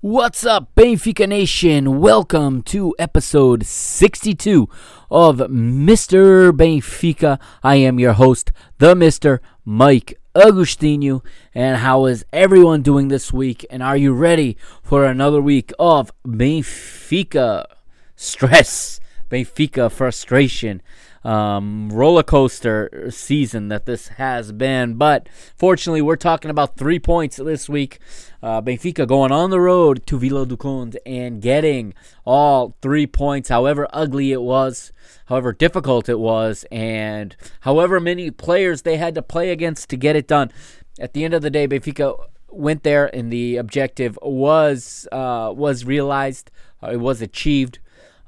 [0.00, 1.98] What's up, Benfica Nation?
[1.98, 4.68] Welcome to episode 62
[5.10, 6.52] of Mr.
[6.52, 7.40] Benfica.
[7.64, 9.40] I am your host, the Mr.
[9.64, 11.24] Mike Agustino.
[11.52, 13.66] And how is everyone doing this week?
[13.70, 17.64] And are you ready for another week of Benfica
[18.14, 20.80] stress, Benfica frustration?
[21.28, 24.94] Um, roller coaster season that this has been.
[24.94, 27.98] But fortunately, we're talking about three points this week.
[28.42, 31.92] Uh, Benfica going on the road to Vila do Conde and getting
[32.24, 34.90] all three points, however ugly it was,
[35.26, 40.16] however difficult it was, and however many players they had to play against to get
[40.16, 40.50] it done.
[40.98, 42.16] At the end of the day, Benfica
[42.48, 46.50] went there, and the objective was uh, was realized.
[46.82, 47.80] Uh, it was achieved.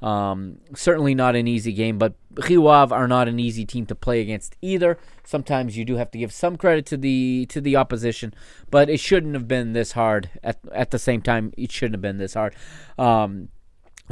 [0.03, 4.21] Um, certainly not an easy game, but Rio are not an easy team to play
[4.21, 4.97] against either.
[5.23, 8.33] Sometimes you do have to give some credit to the to the opposition,
[8.69, 10.29] but it shouldn't have been this hard.
[10.43, 12.55] At at the same time, it shouldn't have been this hard.
[12.97, 13.49] Um,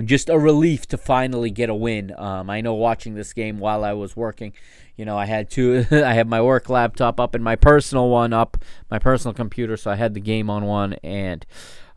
[0.03, 2.14] just a relief to finally get a win.
[2.17, 4.54] Um, I know watching this game while I was working,
[4.95, 5.86] you know, I had two.
[5.92, 8.58] I had my work laptop up and my personal one up,
[8.89, 11.45] my personal computer, so I had the game on one and.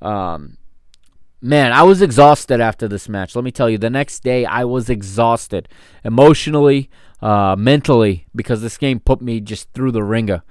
[0.01, 0.59] Um,
[1.43, 3.35] man, I was exhausted after this match.
[3.35, 5.69] Let me tell you, the next day I was exhausted
[6.05, 6.89] emotionally,
[7.21, 10.43] uh, mentally, because this game put me just through the ringer.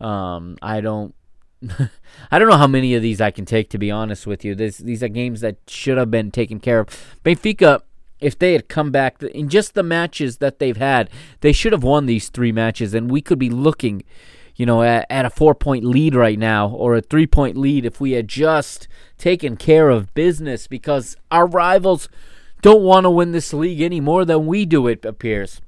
[0.00, 1.14] Um, I don't.
[2.30, 4.54] I don't know how many of these I can take, to be honest with you.
[4.54, 6.88] This, these are games that should have been taken care of.
[7.24, 7.80] Benfica,
[8.20, 11.82] if they had come back in just the matches that they've had, they should have
[11.82, 14.02] won these three matches, and we could be looking,
[14.56, 17.84] you know, at, at a four point lead right now or a three point lead
[17.84, 22.08] if we had just taken care of business because our rivals
[22.62, 25.60] don't want to win this league any more than we do, it appears.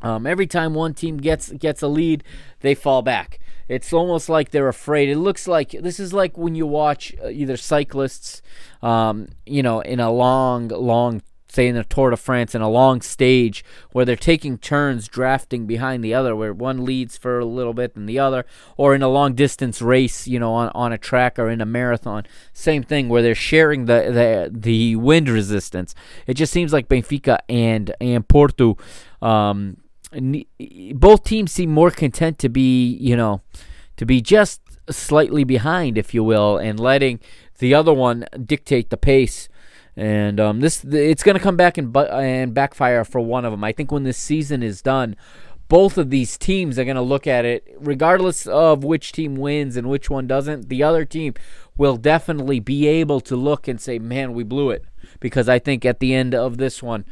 [0.00, 2.24] Um, every time one team gets gets a lead,
[2.60, 3.38] they fall back.
[3.68, 5.08] It's almost like they're afraid.
[5.08, 8.42] It looks like this is like when you watch uh, either cyclists,
[8.82, 11.22] um, you know, in a long, long
[11.52, 15.66] say in the Tour de France in a long stage where they're taking turns drafting
[15.66, 18.44] behind the other, where one leads for a little bit and the other,
[18.76, 21.66] or in a long distance race, you know, on, on a track or in a
[21.66, 22.24] marathon.
[22.52, 25.94] Same thing where they're sharing the the, the wind resistance.
[26.26, 28.76] It just seems like Benfica and and Porto,
[29.20, 29.76] um,
[30.94, 33.42] both teams seem more content to be, you know,
[33.96, 37.20] to be just slightly behind, if you will, and letting
[37.58, 39.48] the other one dictate the pace
[39.96, 43.64] and um, this it's going to come back and and backfire for one of them.
[43.64, 45.16] I think when this season is done,
[45.68, 49.76] both of these teams are going to look at it, regardless of which team wins
[49.76, 50.68] and which one doesn't.
[50.68, 51.34] The other team
[51.76, 54.84] will definitely be able to look and say, "Man, we blew it,"
[55.20, 57.04] because I think at the end of this one.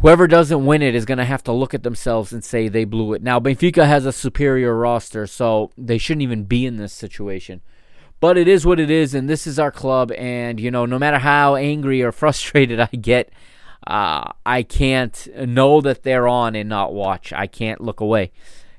[0.00, 2.84] Whoever doesn't win it is going to have to look at themselves and say they
[2.84, 3.20] blew it.
[3.20, 7.62] Now, Benfica has a superior roster, so they shouldn't even be in this situation.
[8.20, 10.12] But it is what it is, and this is our club.
[10.12, 13.30] And you know, no matter how angry or frustrated I get,
[13.86, 17.32] uh, I can't know that they're on and not watch.
[17.32, 18.32] I can't look away.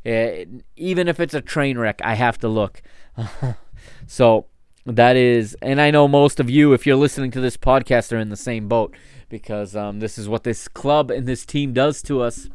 [0.05, 0.45] Uh,
[0.75, 2.81] even if it's a train wreck, I have to look.
[4.07, 4.45] so
[4.85, 8.19] that is, and I know most of you, if you're listening to this podcast, are
[8.19, 8.95] in the same boat
[9.29, 12.49] because um, this is what this club and this team does to us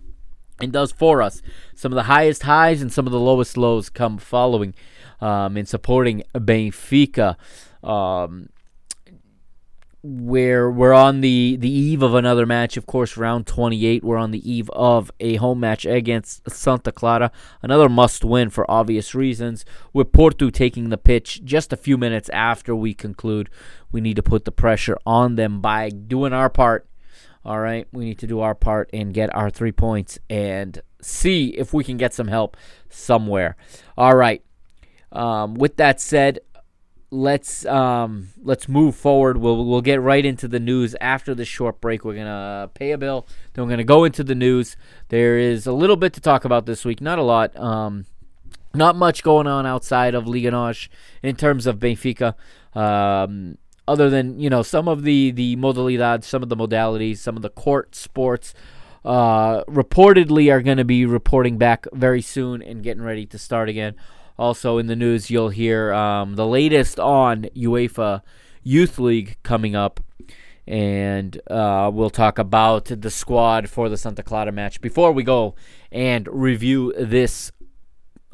[0.65, 1.41] and does for us.
[1.75, 4.75] Some of the highest highs and some of the lowest lows come following
[5.21, 7.37] um, in supporting Benfica.
[7.83, 8.49] Um,
[10.07, 14.05] where we're on the, the eve of another match, of course, round 28.
[14.05, 17.33] We're on the eve of a home match against Santa Clara.
[17.63, 19.65] Another must win for obvious reasons.
[19.95, 23.49] With Porto taking the pitch just a few minutes after we conclude,
[23.91, 26.87] we need to put the pressure on them by doing our part.
[27.45, 31.49] All right, we need to do our part and get our three points and see
[31.49, 32.57] if we can get some help
[32.89, 33.57] somewhere.
[33.99, 34.43] All right,
[35.13, 36.41] um, with that said,
[37.11, 39.37] let's um, let's move forward.
[39.37, 42.05] We'll we'll get right into the news after the short break.
[42.05, 43.27] We're gonna pay a bill.
[43.53, 44.77] Then we're gonna go into the news.
[45.09, 47.57] There is a little bit to talk about this week, not a lot.
[47.57, 48.07] Um,
[48.75, 50.89] not much going on outside of Liga NOS
[51.23, 52.35] in terms of Benfica.
[52.75, 57.37] Um, other than you know some of the the modalidades, some of the modalities, some
[57.37, 58.55] of the court sports.
[59.05, 63.69] Uh, reportedly are going to be reporting back very soon and getting ready to start
[63.69, 63.95] again.
[64.39, 68.23] Also in the news, you'll hear um, the latest on UEFA
[68.63, 70.01] Youth League coming up,
[70.67, 74.81] and uh, we'll talk about the squad for the Santa Clara match.
[74.81, 75.55] Before we go
[75.93, 77.53] and review this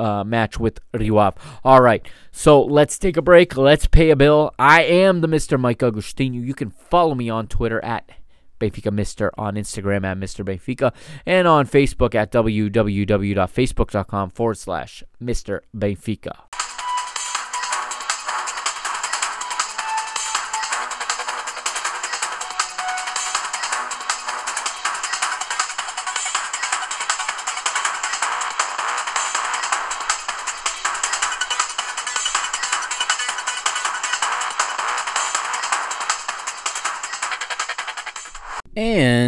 [0.01, 1.33] uh, match with Rio
[1.63, 3.57] All right, so let's take a break.
[3.57, 4.53] Let's pay a bill.
[4.59, 5.61] I am the Mr.
[5.61, 6.45] Mike Agustino.
[6.45, 8.11] You can follow me on Twitter at
[8.59, 10.45] Benfica Mister on Instagram at Mr.
[10.45, 10.93] Benfica
[11.27, 15.61] and on Facebook at www.facebook.com forward slash Mr.
[15.77, 16.60] Benfica.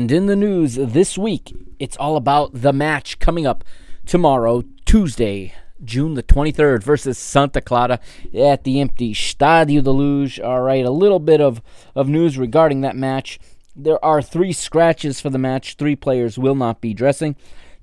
[0.02, 3.62] And in the news this week, it's all about the match coming up
[4.04, 5.54] tomorrow, Tuesday,
[5.84, 8.00] June the 23rd versus Santa Clara
[8.34, 10.40] at the empty Stadio de Luz.
[10.40, 11.62] All right, a little bit of,
[11.94, 13.38] of news regarding that match.
[13.76, 15.76] There are three scratches for the match.
[15.76, 17.36] Three players will not be dressing.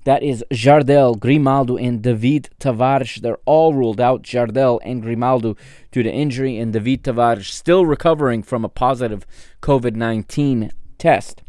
[0.04, 3.22] That is Jardel, Grimaldo, and David Tavares.
[3.22, 4.20] They're all ruled out.
[4.24, 5.56] Jardel and Grimaldo
[5.90, 9.24] due to injury, and David Tavares still recovering from a positive
[9.62, 11.40] COVID 19 test.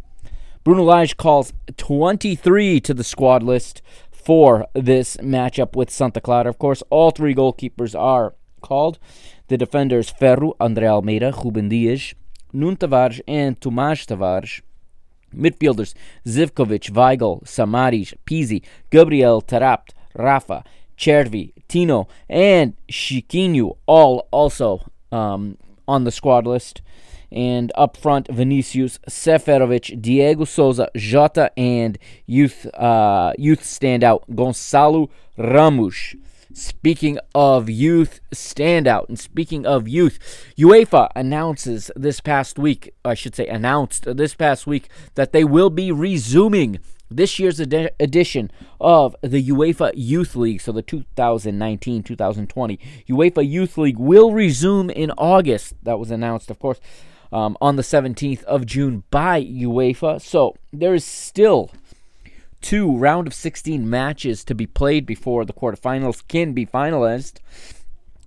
[0.63, 3.81] Bruno Lage calls 23 to the squad list
[4.11, 6.49] for this matchup with Santa Clara.
[6.49, 8.99] Of course, all three goalkeepers are called.
[9.47, 12.13] The defenders Ferro, Andre Almeida, Ruben Dias,
[12.53, 14.61] Nuno Tavares, and Tomas Tavares.
[15.35, 15.95] Midfielders
[16.27, 20.63] Zivkovic, Weigl, Samaris, Pizzi, Gabriel Taarabt, Rafa,
[20.95, 26.83] Cervi, Tino, and Chiquinho, all also um, on the squad list
[27.31, 36.15] and up front Vinicius Seferovic, Diego Souza, Jota, and youth uh, youth standout Gonçalo Ramos.
[36.53, 40.19] Speaking of youth standout, and speaking of youth,
[40.57, 45.69] UEFA announces this past week, I should say, announced this past week that they will
[45.69, 46.79] be resuming
[47.09, 48.51] this year's ed- edition
[48.81, 50.59] of the UEFA Youth League.
[50.59, 55.73] So the 2019 2020 UEFA Youth League will resume in August.
[55.83, 56.81] That was announced, of course
[57.31, 60.21] um, on the 17th of June by UEFA.
[60.21, 61.71] So there is still
[62.61, 67.35] two round of 16 matches to be played before the quarterfinals can be finalized.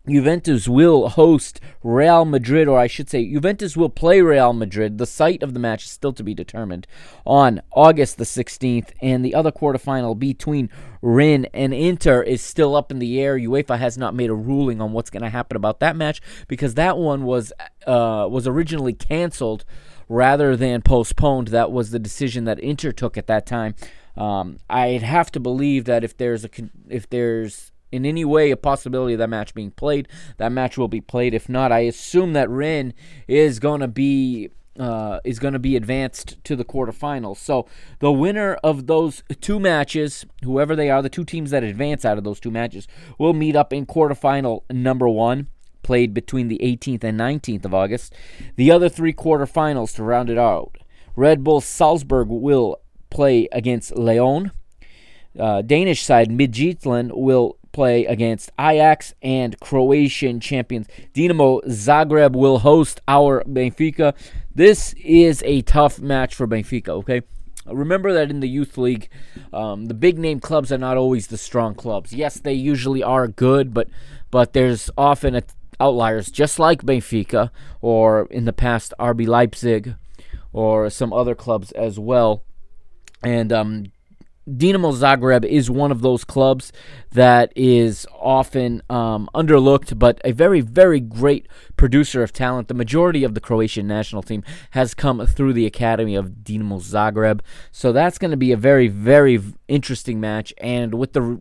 [0.07, 4.99] Juventus will host Real Madrid, or I should say, Juventus will play Real Madrid.
[4.99, 6.87] The site of the match is still to be determined
[7.25, 10.69] on August the 16th, and the other quarterfinal between
[11.01, 13.39] Rennes and Inter is still up in the air.
[13.39, 16.75] UEFA has not made a ruling on what's going to happen about that match because
[16.75, 17.53] that one was
[17.87, 19.65] uh, was originally canceled
[20.11, 21.49] rather than postponed.
[21.49, 23.75] That was the decision that Inter took at that time.
[24.19, 26.51] Um, I'd have to believe that if there's a
[26.89, 30.09] if there's in any way a possibility of that match being played,
[30.39, 31.33] that match will be played.
[31.33, 32.93] If not, I assume that Rennes
[33.29, 37.37] is going to be uh, is going to be advanced to the quarterfinals.
[37.37, 37.69] So
[38.01, 42.19] the winner of those two matches, whoever they are, the two teams that advance out
[42.19, 45.47] of those two matches, will meet up in quarterfinal number one,
[45.85, 48.15] played between the 18th and 19th of August.
[48.57, 50.77] The other three quarterfinals to round it out.
[51.15, 52.79] Red Bull Salzburg will
[53.11, 54.51] play against Lyon.
[55.39, 63.01] Uh, Danish side Midtjylland will play against Ajax and Croatian champions Dinamo Zagreb will host
[63.07, 64.15] our Benfica.
[64.55, 67.23] This is a tough match for Benfica, okay?
[67.67, 69.09] Remember that in the youth league,
[69.53, 72.13] um, the big name clubs are not always the strong clubs.
[72.13, 73.89] Yes, they usually are good, but
[74.31, 75.41] but there's often
[75.81, 77.51] outliers, just like Benfica
[77.81, 79.97] or in the past RB Leipzig
[80.53, 82.45] or some other clubs as well.
[83.23, 83.93] And um,
[84.49, 86.71] Dinamo Zagreb is one of those clubs
[87.13, 92.69] that is often um, underlooked, but a very, very great producer of talent.
[92.69, 97.41] The majority of the Croatian national team has come through the academy of Dinamo Zagreb,
[97.73, 100.53] so that's going to be a very, very interesting match.
[100.59, 101.41] And with the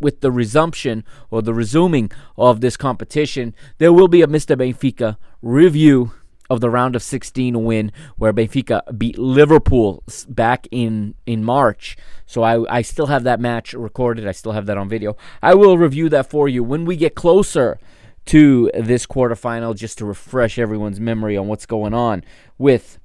[0.00, 4.56] with the resumption or the resuming of this competition, there will be a Mr.
[4.56, 6.12] Benfica review
[6.50, 11.96] of the round of 16 win where Benfica beat Liverpool back in in March.
[12.26, 14.26] So I I still have that match recorded.
[14.26, 15.16] I still have that on video.
[15.42, 17.78] I will review that for you when we get closer
[18.26, 22.22] to this quarterfinal just to refresh everyone's memory on what's going on
[22.58, 22.98] with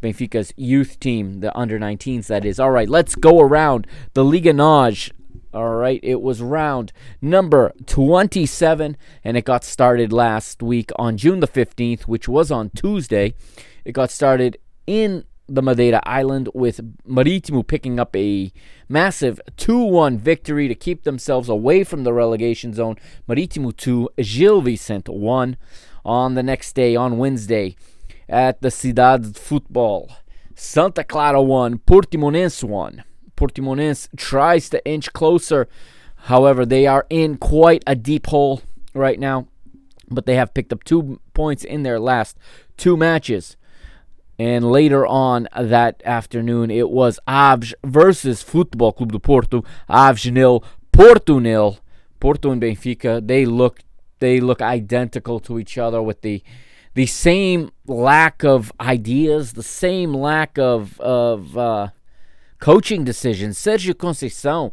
[0.00, 2.60] Benfica's youth team, the under 19s that is.
[2.60, 5.10] All right, let's go around the Liga NOS
[5.52, 11.40] all right, it was round number 27, and it got started last week on June
[11.40, 13.34] the 15th, which was on Tuesday.
[13.84, 18.52] It got started in the Madeira Island with Marítimo picking up a
[18.88, 22.96] massive 2-1 victory to keep themselves away from the relegation zone.
[23.28, 25.56] Marítimo 2, Gil Vicente 1
[26.04, 27.74] on the next day on Wednesday
[28.28, 30.12] at the Cidade Football.
[30.54, 33.02] Santa Clara 1, Portimonense 1.
[33.40, 35.66] Portimonense tries to inch closer.
[36.24, 38.60] However, they are in quite a deep hole
[38.92, 39.48] right now,
[40.10, 42.36] but they have picked up two points in their last
[42.76, 43.56] two matches.
[44.38, 49.64] And later on that afternoon, it was Aves versus Futebol Clube do Porto.
[49.88, 51.78] Aves nil, Porto nil.
[52.20, 53.80] Porto and Benfica, they look
[54.18, 56.42] they look identical to each other with the
[56.92, 61.88] the same lack of ideas, the same lack of of uh,
[62.60, 63.58] coaching decisions.
[63.58, 64.72] Sergio Conceição,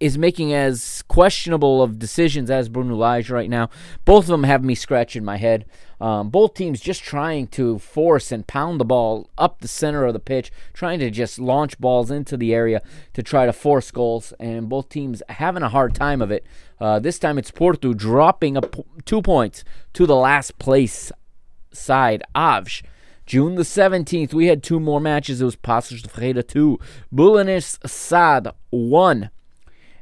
[0.00, 3.68] is making as questionable of decisions as Bruno Lage right now.
[4.04, 5.64] Both of them have me scratching my head.
[6.00, 10.12] Um, both teams just trying to force and pound the ball up the center of
[10.12, 12.80] the pitch, trying to just launch balls into the area
[13.14, 16.46] to try to force goals, and both teams having a hard time of it.
[16.80, 18.56] Uh, this time it's Porto dropping
[19.04, 21.10] two points to the last place
[21.72, 22.82] side, Aves.
[23.28, 25.42] June the 17th, we had two more matches.
[25.42, 26.78] It was Paços de Ferreira 2,
[27.14, 29.28] Belenenses SAD 1.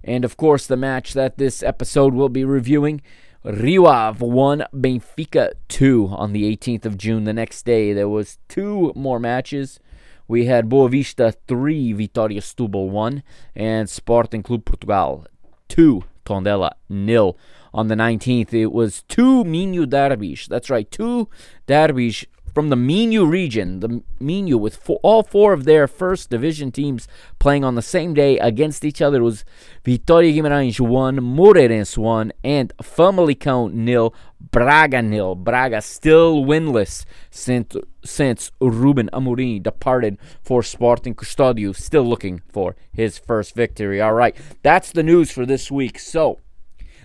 [0.04, 3.02] And of course, the match that this episode will be reviewing
[3.42, 7.24] Rio Ave 1, Benfica 2 on the 18th of June.
[7.24, 9.80] The next day, there was two more matches.
[10.28, 13.24] We had Boavista 3, Vitória Setúbal 1,
[13.56, 15.26] and Sporting Clube Portugal
[15.66, 17.36] 2, Tondela nil.
[17.74, 20.46] On the 19th, it was two Minho derbies.
[20.48, 21.28] That's right, two
[21.66, 22.24] derbies
[22.56, 27.06] from the Minho region, the Minho with four, all four of their first division teams
[27.38, 29.18] playing on the same day against each other.
[29.18, 29.44] It was
[29.84, 35.34] Vitória Guimarães 1, Moreirense 1, and Famalicão nil, Braga nil.
[35.34, 43.18] Braga still winless since, since Ruben Amorim departed for Sporting Custodio, still looking for his
[43.18, 44.00] first victory.
[44.00, 45.98] All right, that's the news for this week.
[45.98, 46.40] So,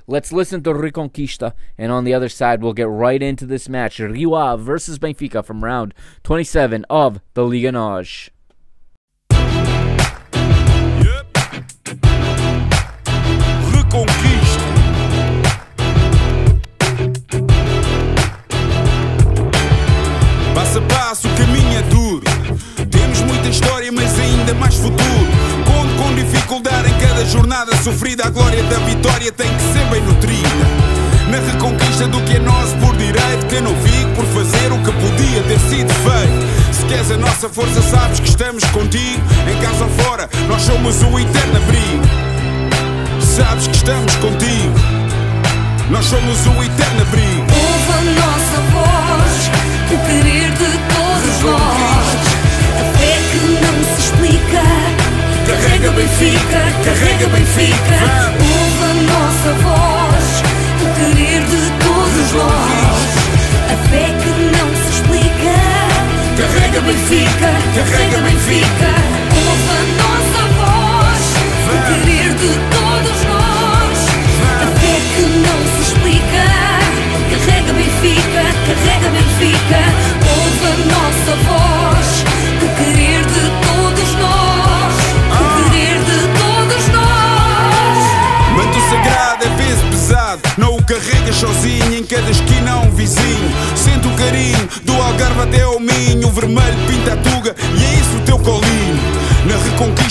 [0.08, 4.00] Let's listen to Reconquista, and on the other side, we'll get right into this match
[4.00, 5.94] Rio Ave versus Benfica from round
[6.24, 7.72] 27 of the Liga.
[13.72, 14.62] Reconquista.
[20.56, 22.24] Passo a passo, o caminho é duro.
[22.90, 25.51] Temos muita história, mas ainda mais futuro.
[26.02, 28.26] Com dificuldade em cada jornada sofrida.
[28.26, 30.50] A glória da vitória tem que ser bem nutrida.
[31.30, 34.80] Na reconquista do que é nosso por direito, que eu não fico por fazer o
[34.80, 36.74] que podia ter sido feito.
[36.74, 39.22] Se queres a nossa força, sabes que estamos contigo.
[39.48, 42.04] Em casa ou fora, nós somos o eterno abrigo.
[43.22, 44.74] Sabes que estamos contigo.
[45.92, 47.46] Nós somos o eterno abrigo.
[47.54, 49.52] Ouve a nossa voz,
[49.92, 52.18] o querer de todos nós.
[52.80, 54.91] A fé que não se explica.
[55.52, 57.98] Carrega Benfica, carrega Benfica.
[58.40, 59.91] Ouve a nossa voz,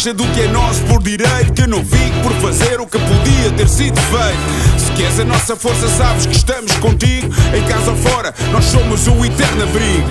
[0.01, 2.99] reconquista do que é nosso por direito, que eu não fico por fazer o que
[2.99, 4.81] podia ter sido feito.
[4.81, 9.07] Se queres a nossa força, sabes que estamos contigo, em casa ou fora, nós somos
[9.07, 10.09] o eterno abrigo.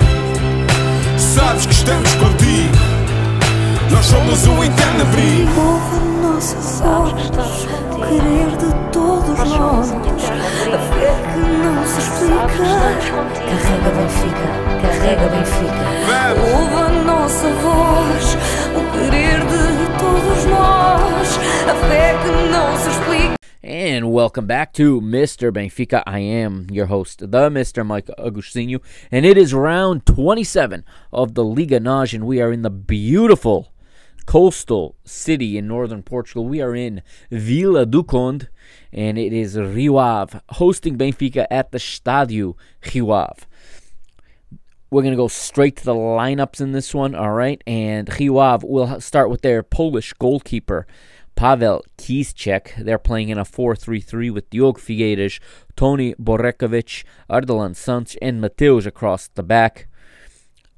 [1.18, 2.76] Sabes que estamos contigo,
[3.90, 5.50] nós somos o eterno abrigo.
[5.60, 9.90] Ouve a nossa voz, o querer de todos nós.
[9.90, 13.10] A fé que não se explica.
[13.50, 14.46] Carrega Benfica,
[14.82, 15.82] carrega Benfica.
[16.06, 16.48] Vamos.
[16.52, 18.36] Ouve a nossa voz,
[18.76, 19.79] o querer de
[23.62, 25.52] And welcome back to Mr.
[25.52, 26.02] Benfica.
[26.06, 27.84] I am your host, the Mr.
[27.86, 28.80] Mike Agustinho,
[29.12, 33.72] and it is round 27 of the Liga NOS, and we are in the beautiful
[34.26, 36.46] coastal city in northern Portugal.
[36.46, 38.48] We are in Vila do Conde,
[38.92, 42.54] and it is Rio Ave hosting Benfica at the Estádio
[42.94, 43.42] Rio Ave.
[44.92, 47.62] We're going to go straight to the lineups in this one, all right?
[47.64, 50.84] And Ave will start with their Polish goalkeeper,
[51.36, 52.84] Pavel Kieszek.
[52.84, 55.38] They're playing in a 4-3-3 with Diogo Figueiras,
[55.76, 59.86] Toni Borevković, Aderllan Santos, and Mateus across the back.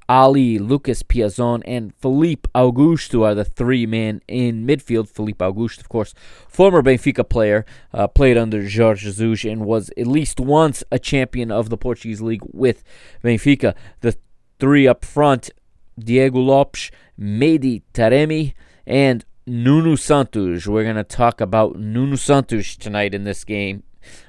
[0.09, 5.09] Ali, Lucas Piazon, and Filipe Augusto are the three men in midfield.
[5.09, 6.13] Filipe Augusto, of course,
[6.47, 11.51] former Benfica player, uh, played under Jorge Jesus and was at least once a champion
[11.51, 12.83] of the Portuguese league with
[13.23, 13.75] Benfica.
[14.01, 14.17] The
[14.59, 15.51] three up front,
[15.97, 18.53] Diego Lopes, Mehdi Taremi,
[18.85, 20.67] and Nuno Santos.
[20.67, 23.83] We're going to talk about Nuno Santos tonight in this game.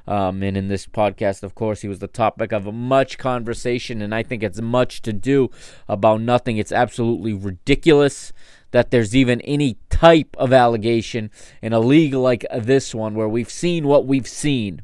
[0.07, 4.14] Um, and in this podcast, of course, he was the topic of much conversation, and
[4.14, 5.50] I think it's much to do
[5.88, 6.57] about nothing.
[6.57, 8.33] It's absolutely ridiculous
[8.71, 11.31] that there's even any type of allegation
[11.62, 14.83] in a league like this one where we've seen what we've seen.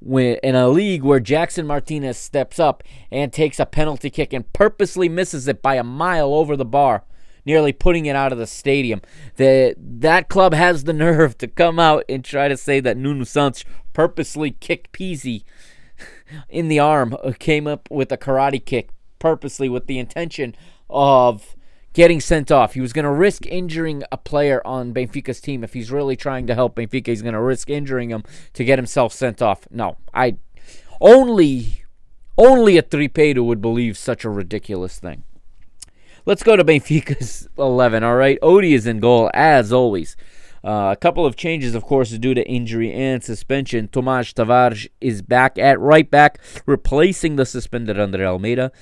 [0.00, 4.52] When, in a league where Jackson Martinez steps up and takes a penalty kick and
[4.52, 7.04] purposely misses it by a mile over the bar
[7.44, 9.00] nearly putting it out of the stadium.
[9.36, 13.24] The, that club has the nerve to come out and try to say that Nuno
[13.24, 15.44] Santos purposely kicked Pizzi
[16.48, 20.54] in the arm, uh, came up with a karate kick purposely with the intention
[20.90, 21.56] of
[21.94, 22.74] getting sent off.
[22.74, 25.64] He was going to risk injuring a player on Benfica's team.
[25.64, 28.78] If he's really trying to help Benfica, he's going to risk injuring him to get
[28.78, 29.66] himself sent off.
[29.70, 30.36] No, I
[31.00, 31.84] only
[32.36, 35.22] only a Tripeiro would believe such a ridiculous thing.
[36.26, 38.38] Let's go to Benfica's 11, all right?
[38.40, 40.16] Odie is in goal, as always.
[40.64, 43.88] Uh, a couple of changes, of course, due to injury and suspension.
[43.88, 48.72] Tomas Tavares is back at right back, replacing the suspended Andre Almeida.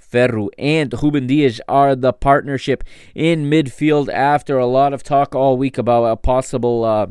[0.00, 2.84] Ferro and Ruben Dias are the partnership
[3.16, 7.06] in midfield after a lot of talk all week about a possible uh,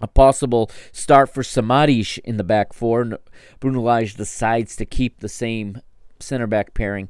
[0.00, 3.18] a possible start for Samaris in the back four.
[3.60, 5.80] Bruno Lage decides to keep the same
[6.18, 7.08] center back pairing.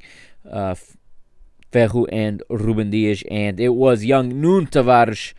[0.49, 0.75] Uh,
[1.73, 5.33] Ferro and Ruben Dias, and it was young Nuno Tavares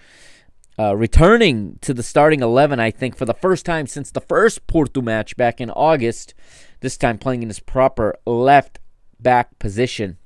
[0.77, 4.67] uh, returning to the starting 11, I think, for the first time since the first
[4.67, 6.35] Porto match back in August,
[6.81, 8.81] this time playing in his proper left
[9.21, 10.19] back position.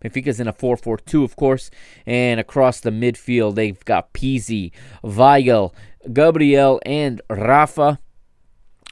[0.00, 1.70] Benfica's in a 4 4 2, of course,
[2.06, 4.70] and across the midfield, they've got Pizzi,
[5.02, 5.74] Weigl,
[6.12, 7.98] Gabriel, and Rafa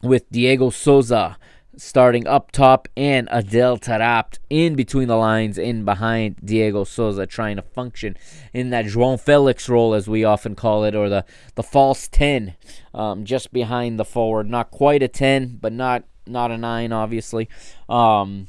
[0.02, 1.38] with Diego Souza
[1.76, 7.56] starting up top and Adel Taarabt in between the lines in behind Diego Souza trying
[7.56, 8.16] to function
[8.52, 12.56] in that João Felix role as we often call it or the, the false 10
[12.94, 17.48] um, just behind the forward not quite a 10 but not not a 9 obviously
[17.88, 18.48] um,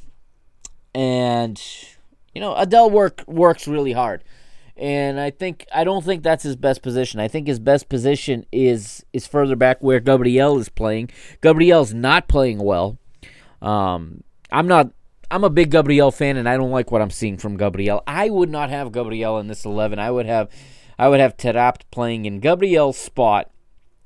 [0.95, 1.61] and
[2.33, 4.23] you know Adel work works really hard
[4.77, 7.19] and I think I don't think that's his best position.
[7.19, 11.09] I think his best position is is further back where Gabriel is playing.
[11.41, 12.99] Gabriel's not playing well.
[13.61, 14.91] Um, I'm not.
[15.29, 18.01] I'm a big Gabriel fan, and I don't like what I'm seeing from Gabriel.
[18.07, 19.99] I would not have Gabriel in this eleven.
[19.99, 20.49] I would have,
[20.97, 23.51] I would have Taarabt playing in Gabriel's spot,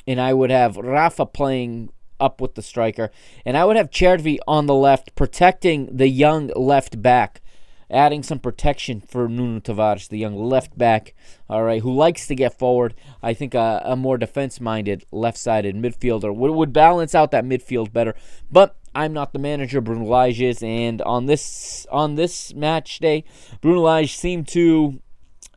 [0.07, 3.11] and I would have Rafa playing up with the striker,
[3.45, 7.41] and I would have Cervi on the left, protecting the young left back,
[7.89, 11.13] adding some protection for Nuno Tavares, the young left back.
[11.47, 12.95] All right, who likes to get forward.
[13.21, 18.15] I think a, a more defense-minded, left-sided midfielder would would balance out that midfield better,
[18.51, 19.81] but I'm not the manager.
[19.81, 23.23] Bruno Lage is, and on this on this match day,
[23.61, 25.01] Bruno Lage seemed to.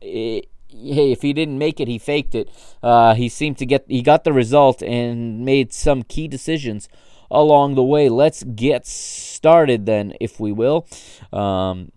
[0.01, 2.49] Eh, hey, if he didn't make it, he faked it.
[2.81, 6.87] Uh, he seemed to get he got the result and made some key decisions
[7.29, 8.09] along the way.
[8.09, 10.87] Let's get started then, if we will.
[11.33, 11.91] Um,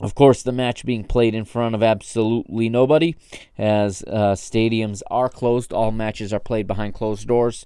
[0.00, 3.14] of course, the match being played in front of absolutely nobody,
[3.56, 5.72] as uh, stadiums are closed.
[5.72, 7.64] All matches are played behind closed doors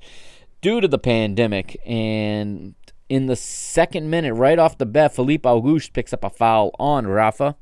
[0.61, 2.75] due to the pandemic, and
[3.09, 7.07] in the second minute, right off the bat, Filipe Augusto picks up a foul on
[7.07, 7.57] Rafa.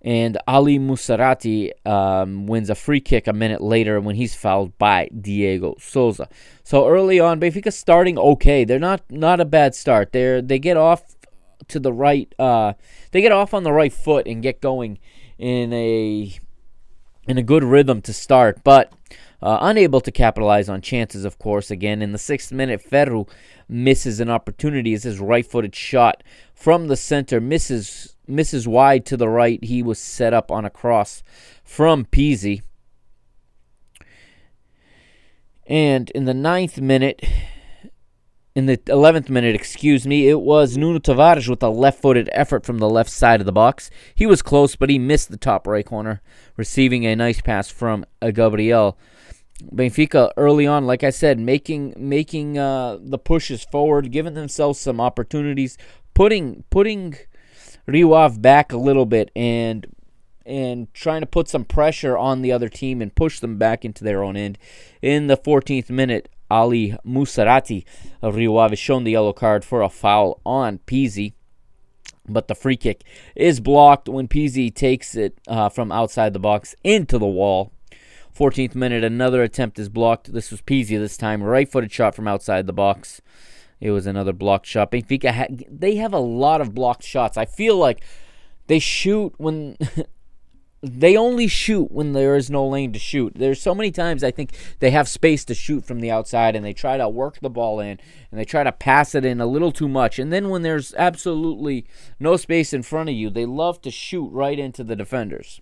[0.00, 5.08] And Al Musrati um, wins a free kick a minute later when he's fouled by
[5.18, 6.28] Diego Souza.
[6.62, 8.64] So early on, Benfica starting okay.
[8.64, 10.12] They're not not a bad start.
[10.12, 11.16] They they get off
[11.68, 12.30] to the right.
[12.38, 12.74] Uh,
[13.12, 14.98] they get off on the right foot and get going
[15.38, 16.38] in a
[17.26, 18.92] in a good rhythm to start, but
[19.44, 21.26] uh, unable to capitalize on chances.
[21.26, 23.26] Of course, again in the sixth minute, Ferro
[23.68, 29.18] misses an opportunity as his right footed shot from the center misses misses wide to
[29.18, 29.62] the right.
[29.62, 31.22] He was set up on a cross
[31.62, 32.62] from Pizzi.
[35.66, 37.22] And in the ninth minute,
[38.54, 42.64] in the 11th minute, excuse me, it was Nuno Tavares with a left footed effort
[42.64, 43.90] from the left side of the box.
[44.14, 46.22] He was close, but he missed the top right corner,
[46.56, 48.96] receiving a nice pass from Gabriel.
[49.62, 55.00] Benfica early on, like I said, making making uh, the pushes forward, giving themselves some
[55.00, 55.78] opportunities,
[56.12, 57.16] putting putting
[57.86, 59.86] Rio Ave back a little bit, and
[60.44, 64.04] and trying to put some pressure on the other team and push them back into
[64.04, 64.58] their own end.
[65.00, 67.84] In the 14th minute, Al Musrati
[68.20, 71.32] of Rio Ave shown the yellow card for a foul on Pizzi.
[72.26, 73.04] but the free kick
[73.36, 77.73] is blocked when Pizzi takes it uh, from outside the box into the wall.
[78.36, 80.32] 14th minute, another attempt is blocked.
[80.32, 83.20] This was Pizzi this time, right footed shot from outside the box.
[83.80, 84.90] It was another blocked shot.
[84.90, 87.36] Benfica, ha- they have a lot of blocked shots.
[87.36, 88.02] I feel like
[88.66, 89.76] they shoot when
[90.82, 93.32] they only shoot when there is no lane to shoot.
[93.36, 96.64] There's so many times I think they have space to shoot from the outside and
[96.64, 97.98] they try to work the ball in
[98.30, 100.18] and they try to pass it in a little too much.
[100.18, 101.86] And then when there's absolutely
[102.20, 105.60] no space in front of you, they love to shoot right into the defenders.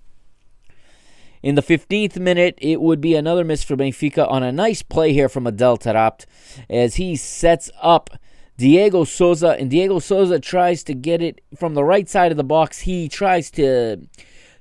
[1.43, 5.13] In the 15th minute, it would be another miss for Benfica on a nice play
[5.13, 6.25] here from Adel Taarabt
[6.71, 8.11] as he sets up
[8.59, 12.45] Diego Souza, and Diego Souza tries to get it from the right side of the
[12.45, 12.81] box.
[12.81, 14.07] He tries to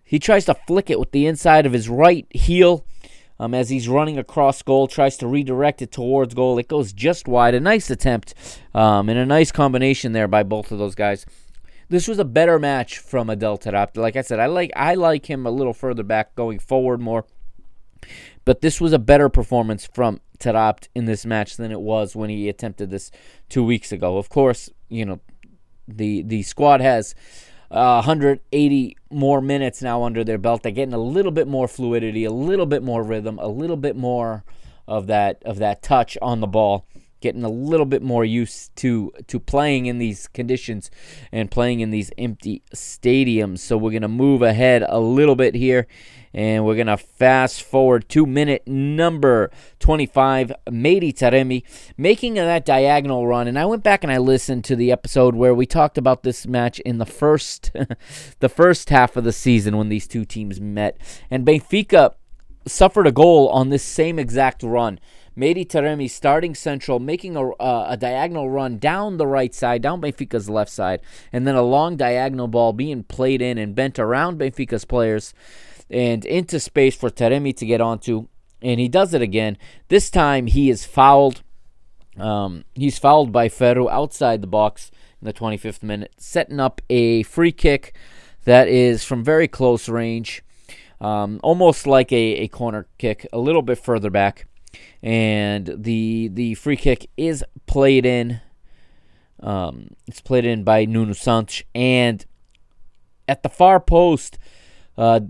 [0.04, 2.84] he tries to flick it with the inside of his right heel
[3.40, 6.58] um, as he's running across goal, tries to redirect it towards goal.
[6.58, 7.54] It goes just wide.
[7.54, 8.34] A nice attempt
[8.74, 11.26] um, and a nice combination there by both of those guys.
[11.92, 13.98] This was a better match from Adel Taarabt.
[13.98, 17.26] Like I said, I like I like him a little further back, going forward more.
[18.46, 22.30] But this was a better performance from Taarabt in this match than it was when
[22.30, 23.12] he attempted this
[23.50, 24.18] two weeks ago.
[24.18, 25.20] Of course, you know
[25.86, 27.14] the the squad has
[27.70, 30.64] uh, 180 more minutes now under their belt.
[30.64, 33.98] They're getting a little bit more fluidity, a little bit more rhythm, a little bit
[33.98, 34.46] more
[34.88, 36.86] of that of that touch on the ball.
[37.22, 40.92] Getting a little bit more used to to playing in these conditions
[41.32, 43.60] and playing in these empty stadiums.
[43.60, 45.88] So we're gonna move ahead a little bit here
[46.34, 50.52] and we're going to fast forward to minute number 25.
[50.68, 51.64] Mehdi Taremi
[51.98, 53.48] making that diagonal run.
[53.48, 56.48] And I went back and I listened to the episode where we talked about this
[56.48, 57.72] match in the first,
[58.40, 60.98] the first half of the season when these two teams met.
[61.30, 62.14] And Benfica
[62.66, 65.00] suffered a goal on this same exact run.
[65.42, 70.00] Mehdi Taremi starting central, making a, uh, a diagonal run down the right side, down
[70.00, 71.02] Benfica's left side,
[71.34, 75.34] and then a long diagonal ball being played in and bent around Benfica's players
[75.90, 78.28] and into space for Taremi to get onto.
[78.62, 79.58] And he does it again.
[79.88, 81.42] This time he is fouled.
[82.20, 87.24] Um, he's fouled by Ferro outside the box in the 25th minute, setting up a
[87.24, 87.96] free kick
[88.44, 90.44] that is from very close range,
[91.00, 94.46] um, almost like a, a corner kick, a little bit further back.
[95.02, 98.42] And the the free kick is played in.
[99.40, 102.24] Um, it's played in by Nuno Santos, and
[103.28, 104.38] at the far post,
[104.98, 105.22] uh,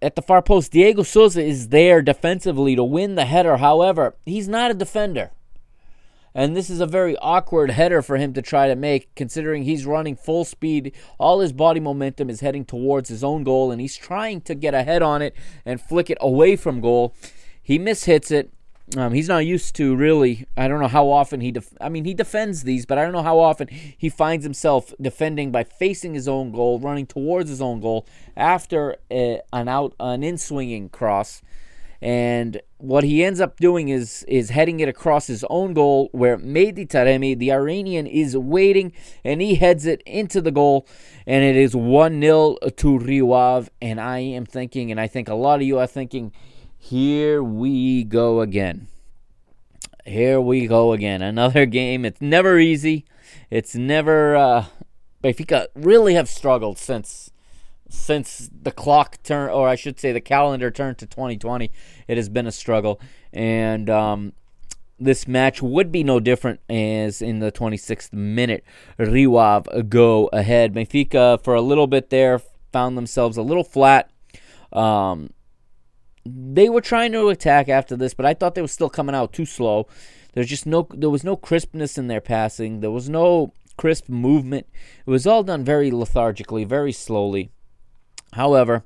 [0.00, 3.58] at the far post, Diego Souza is there defensively to win the header.
[3.58, 5.30] However, he's not a defender.
[6.34, 9.84] And this is a very awkward header for him to try to make, considering he's
[9.84, 10.92] running full speed.
[11.18, 14.72] All his body momentum is heading towards his own goal, and he's trying to get
[14.72, 15.34] a head on it
[15.64, 17.14] and flick it away from goal.
[17.70, 18.50] He mishits it.
[18.96, 20.44] Um, he's not used to really.
[20.56, 21.52] I don't know how often he.
[21.52, 24.92] Def- I mean, he defends these, but I don't know how often he finds himself
[25.00, 29.94] defending by facing his own goal, running towards his own goal after a, an out,
[30.00, 31.42] an in swinging cross,
[32.02, 36.38] and what he ends up doing is is heading it across his own goal, where
[36.38, 40.88] Mehdi Taremi, the Iranian, is waiting, and he heads it into the goal,
[41.24, 43.70] and it is one 0 to Rio Ave.
[43.80, 46.32] And I am thinking, and I think a lot of you are thinking
[46.80, 48.88] here we go again.
[50.06, 51.22] Here we go again.
[51.22, 52.04] Another game.
[52.04, 53.04] It's never easy.
[53.50, 54.34] It's never.
[54.34, 54.64] Uh,
[55.22, 57.30] Benfica really have struggled since
[57.88, 61.70] since the clock turn, or I should say, the calendar turned to 2020.
[62.08, 63.00] It has been a struggle,
[63.32, 64.32] and um,
[64.98, 68.64] this match would be no different as in the 26th minute,
[68.98, 70.72] Rio Ave go ahead.
[70.72, 72.40] Benfica for a little bit there
[72.72, 74.10] found themselves a little flat.
[74.72, 75.30] Um,
[76.24, 79.32] they were trying to attack after this, but I thought they were still coming out
[79.32, 79.86] too slow.
[80.32, 82.80] There's just no there was no crispness in their passing.
[82.80, 84.66] There was no crisp movement.
[85.06, 87.50] It was all done very lethargically, very slowly.
[88.34, 88.84] However,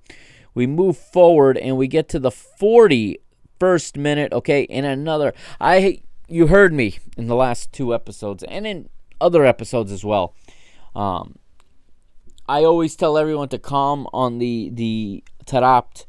[0.55, 6.47] we move forward and we get to the 41st minute, okay, in another I you
[6.47, 8.89] heard me in the last two episodes and in
[9.21, 10.35] other episodes as well.
[10.95, 11.39] Um,
[12.49, 16.07] I always tell everyone to calm on the the Taarabt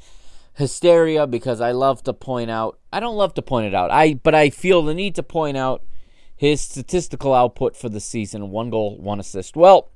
[0.55, 3.91] hysteria because I love to point out I don't love to point it out.
[3.91, 5.83] I but I feel the need to point out
[6.35, 9.55] his statistical output for the season, one goal, one assist.
[9.55, 9.89] Well,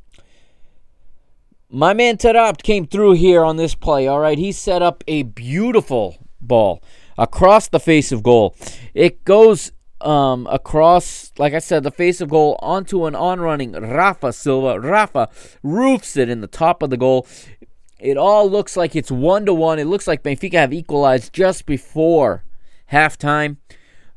[1.69, 4.07] my man Taarabt came through here on this play.
[4.07, 6.81] All right, he set up a beautiful ball
[7.17, 8.55] across the face of goal.
[8.93, 13.73] It goes um, across, like I said, the face of goal onto an on running
[13.73, 14.79] Rafa Silva.
[14.79, 15.29] Rafa
[15.61, 17.27] roofs it in the top of the goal.
[17.99, 19.79] It all looks like it's one to one.
[19.79, 22.43] It looks like Benfica have equalized just before
[22.91, 23.57] halftime.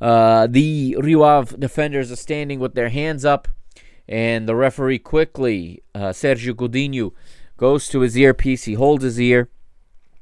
[0.01, 3.49] Uh, the Rio Ave defenders are standing with their hands up,
[4.09, 7.12] And the referee quickly, uh, Sergio Godinho,
[7.57, 8.64] goes to his earpiece.
[8.64, 9.49] He holds his ear.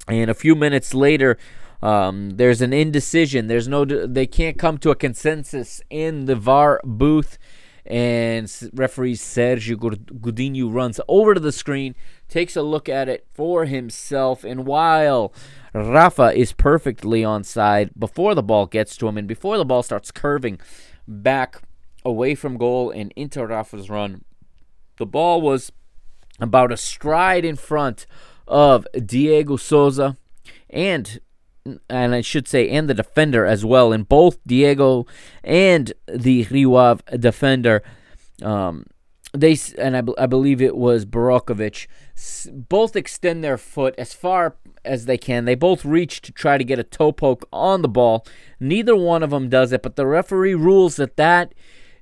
[0.07, 1.39] And a few minutes later,
[1.83, 3.47] um, there's an indecision.
[3.47, 7.39] There's no, they can't come to a consensus in the VAR booth.
[7.87, 11.95] And referee Sergio Godinho runs over to the screen,
[12.29, 14.45] takes a look at it for himself.
[14.45, 15.33] And while
[15.75, 20.11] Rafa is perfectly onside before the ball gets to him and before the ball starts
[20.11, 20.61] curving
[21.07, 21.63] back
[22.05, 24.25] away from goal and into Rafa's run,
[24.99, 25.73] the ball was
[26.41, 28.07] about a stride in front
[28.47, 30.17] of Diego Souza
[30.69, 31.21] and
[31.89, 35.07] and I should say and the defender as well and both Diego
[35.45, 37.83] and the Rio Ave defender
[38.43, 38.87] um,
[39.33, 41.87] they and I, I believe it was Barakovic
[42.69, 45.45] both extend their foot as far as they can.
[45.45, 48.27] They both reach to try to get a toe poke on the ball.
[48.59, 51.55] Neither one of them does it, but the referee rules that that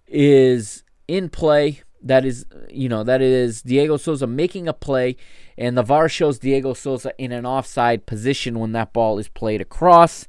[0.07, 1.83] is in play.
[2.03, 5.17] That is, you know, that is Diego Souza making a play,
[5.57, 9.61] and the VAR shows Diego Souza in an offside position when that ball is played
[9.61, 10.29] across.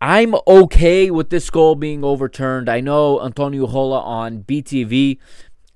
[0.00, 2.70] I'm okay with this goal being overturned.
[2.70, 5.18] I know Antonio Hola on BTV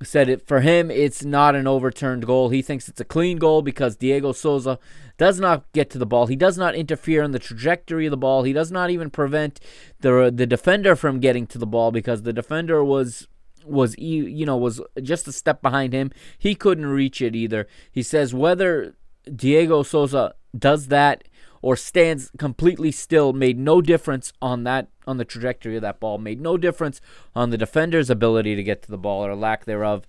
[0.03, 2.49] said it for him it's not an overturned goal.
[2.49, 4.79] He thinks it's a clean goal because Diego Souza
[5.17, 6.27] does not get to the ball.
[6.27, 8.43] He does not interfere in the trajectory of the ball.
[8.43, 9.61] He does not even prevent
[10.01, 13.29] the the defender from getting to the ball because the defender was
[13.65, 16.11] was you know was just a step behind him.
[16.39, 17.67] He couldn't reach it either.
[17.91, 18.95] He says whether
[19.35, 21.25] Diego Souza does that
[21.63, 26.19] or stands completely still made no difference on that on the trajectory of that ball,
[26.19, 27.01] made no difference
[27.35, 30.07] on the defender's ability to get to the ball or lack thereof.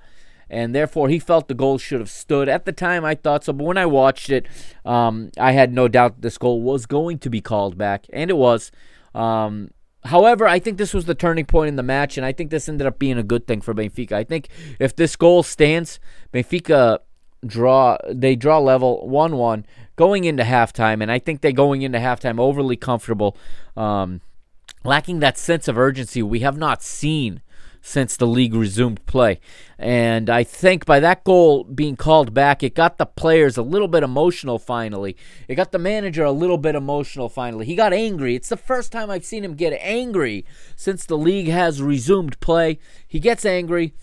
[0.49, 2.47] And therefore, he felt the goal should have stood.
[2.47, 4.47] At the time, I thought so, but when I watched it,
[4.83, 8.37] um, I had no doubt this goal was going to be called back, and it
[8.37, 8.71] was.
[9.13, 9.71] Um,
[10.05, 12.69] However, I think this was the turning point in the match, and I think this
[12.69, 14.13] ended up being a good thing for Benfica.
[14.13, 15.99] I think if this goal stands,
[16.33, 16.99] Benfica
[17.45, 19.63] draw they draw level 1-1
[19.95, 23.37] going into halftime and I think they're going into halftime overly comfortable
[23.77, 24.21] um,
[24.83, 27.41] lacking that sense of urgency we have not seen
[27.85, 29.39] since the league resumed play.
[29.77, 33.87] And I think by that goal being called back, it got the players a little
[33.87, 35.15] bit emotional finally.
[35.47, 37.63] It got the manager a little bit emotional finally.
[37.67, 38.35] He got angry.
[38.35, 40.45] It's the first time I've seen him get angry
[40.75, 42.79] since the league has resumed play.
[43.07, 43.93] He gets angry.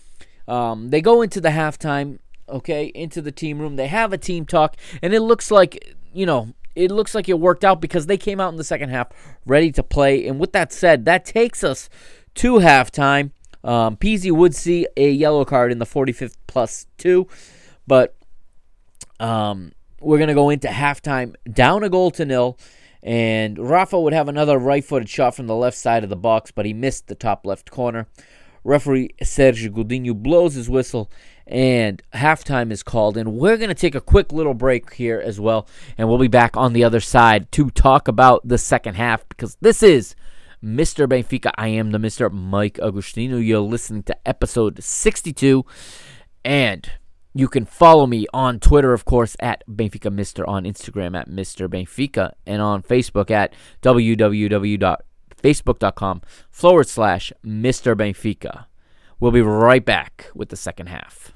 [0.47, 3.75] Um, they go into the halftime okay, into the team room.
[3.75, 7.39] They have a team talk, and it looks like, you know, it looks like it
[7.39, 9.09] worked out because they came out in the second half
[9.45, 10.27] ready to play.
[10.27, 11.89] And with that said, that takes us
[12.35, 13.31] to halftime.
[13.63, 17.27] Um, Pizzi would see a yellow card in the 45th plus two,
[17.87, 18.15] but
[19.19, 19.71] um,
[20.01, 22.57] we're going to go into halftime down a goal to nil.
[23.01, 26.51] And Rafa would have another right footed shot from the left side of the box,
[26.51, 28.07] but he missed the top left corner.
[28.63, 31.11] Referee Sergio Godinho blows his whistle
[31.45, 33.17] and halftime is called.
[33.17, 35.67] And we're going to take a quick little break here as well.
[35.97, 39.57] And we'll be back on the other side to talk about the second half because
[39.61, 40.15] this is
[40.63, 41.07] Mr.
[41.07, 41.51] Benfica.
[41.55, 42.31] I am the Mr.
[42.31, 43.45] Mike Agustino.
[43.45, 45.65] You're listening to episode 62.
[46.45, 46.89] And
[47.33, 51.67] you can follow me on Twitter, of course, at Benfica Mister, on Instagram at Mr.
[51.67, 56.21] Benfica, and on Facebook at www.facebook.com
[56.51, 57.95] forward slash Mr.
[57.95, 58.65] Benfica.
[59.19, 61.32] We'll be right back with the second half.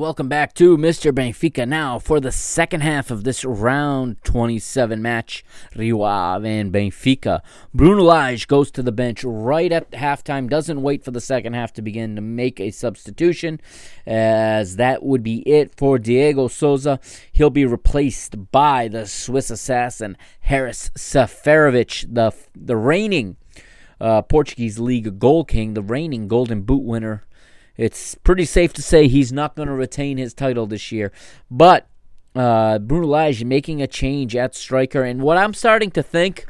[0.00, 1.12] Welcome back to Mr.
[1.12, 5.44] Benfica now for the second half of this round 27 match.
[5.76, 7.42] Rio and Benfica.
[7.74, 11.74] Bruno Lage goes to the bench right at halftime, doesn't wait for the second half
[11.74, 13.60] to begin to make a substitution,
[14.06, 16.98] as that would be it for Diego Souza.
[17.30, 23.36] He'll be replaced by the Swiss assassin Haris Seferovic, the, the reigning
[24.00, 27.26] uh, Portuguese League goal king, the reigning Golden Boot winner
[27.80, 31.10] it's pretty safe to say he's not going to retain his title this year.
[31.50, 31.88] But
[32.34, 35.02] uh, Bruno Lage making a change at striker.
[35.02, 36.46] And what I'm starting to think,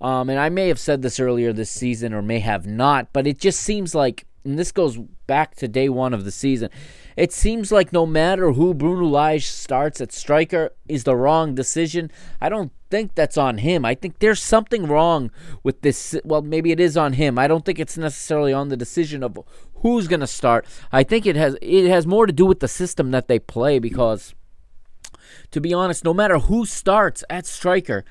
[0.00, 3.26] um, and I may have said this earlier this season or may have not, but
[3.26, 4.96] it just seems like, and this goes
[5.26, 6.70] back to day one of the season,
[7.14, 12.10] it seems like no matter who Bruno Lage starts at striker is the wrong decision.
[12.40, 13.84] I don't think that's on him.
[13.84, 15.30] I think there's something wrong
[15.62, 16.18] with this.
[16.24, 17.38] Well, maybe it is on him.
[17.38, 19.38] I don't think it's necessarily on the decision of
[19.84, 20.66] who's going to start.
[20.90, 23.78] I think it has it has more to do with the system that they play
[23.78, 24.34] because
[25.50, 28.02] to be honest, no matter who starts at striker,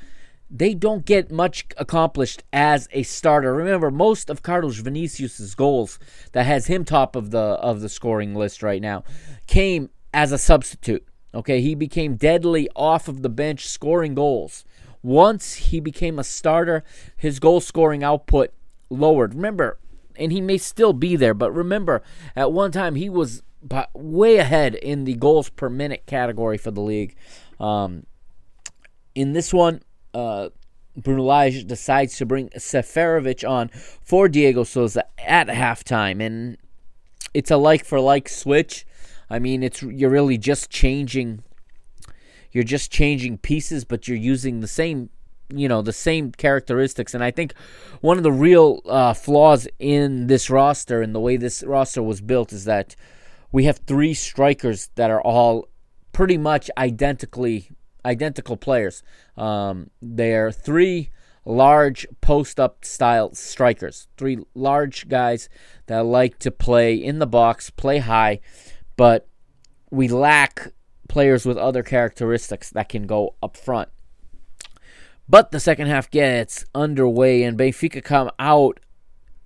[0.52, 3.56] they don't get much accomplished as a starter.
[3.56, 5.98] Remember, most of Carlos Vinicius's goals
[6.34, 9.04] that has him top of the of the scoring list right now
[9.48, 11.04] came as a substitute.
[11.34, 14.64] Okay, he became deadly off of the bench scoring goals.
[15.02, 16.84] Once he became a starter,
[17.18, 18.54] his goal scoring output
[18.92, 19.34] lowered.
[19.34, 19.80] Remember,
[20.18, 22.04] and he may still be there, but remember,
[22.36, 23.44] at one time he was
[23.94, 27.16] way ahead in the goals per minute category for the league.
[27.60, 28.06] Um,
[29.16, 29.82] in this one,
[30.14, 30.50] uh,
[30.96, 36.58] Bruno Lage decides to bring Seferovic on for Diego Souza at halftime, and
[37.34, 38.86] it's a like for like switch.
[39.30, 41.44] I mean, it's you're really just changing.
[42.52, 45.10] You're just changing pieces, but you're using the same,
[45.50, 47.14] you know, the same characteristics.
[47.14, 47.54] And I think
[48.02, 52.22] one of the real uh, flaws in this roster and the way this roster was
[52.22, 52.96] built is that
[53.52, 55.68] we have three strikers that are all
[56.12, 57.70] pretty much identically
[58.06, 59.04] identical players.
[59.38, 61.10] Um, they are three
[61.46, 65.50] large post up style strikers, three large guys
[65.88, 68.40] that like to play in the box, play high,
[68.96, 69.28] but
[69.92, 70.72] we lack
[71.10, 73.90] players with other characteristics that can go up front.
[75.28, 78.80] But the second half gets underway, and Benfica come out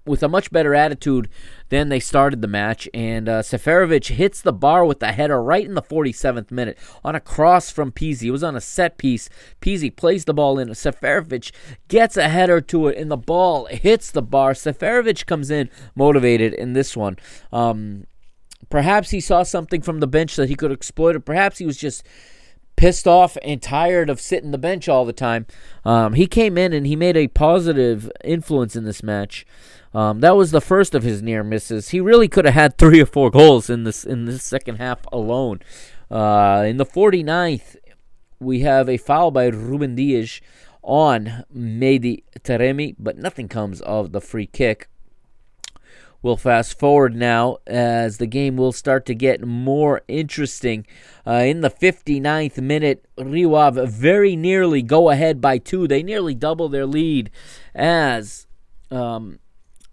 [0.08, 1.30] with a much better attitude
[1.70, 2.88] than they started the match.
[2.94, 7.14] And uh, Seferovic hits the bar with the header right in the 47th minute on
[7.14, 8.24] a cross from Pizzi.
[8.24, 9.30] It was on a set piece.
[9.62, 10.70] Pizzi plays the ball in.
[10.70, 11.52] Seferovic
[11.88, 14.54] gets a header to it, and the ball hits the bar.
[14.54, 17.18] Seferovic comes in motivated in this one.
[17.52, 18.06] Um,
[18.70, 21.78] perhaps he saw something from the bench that he could exploit, or perhaps he was
[21.78, 22.04] just
[22.78, 25.46] pissed off and tired of sitting the bench all the time.
[25.84, 29.46] Um, he came in and he made a positive influence in this match.
[29.94, 31.90] Um, that was the first of his near misses.
[31.90, 35.00] He really could have had three or four goals in this in this second half
[35.12, 35.60] alone.
[36.10, 37.76] Uh, in the 49th,
[38.40, 40.40] we have a foul by Ruben Dias
[40.84, 44.88] on Mehdi Taremi, but nothing comes of the free kick.
[46.22, 50.86] We'll fast forward now as the game will start to get more interesting.
[51.26, 55.88] Uh, in the 59th minute, Rio Ave very nearly go ahead by two.
[55.88, 57.30] They nearly double their lead
[57.76, 58.48] as
[58.90, 59.40] um,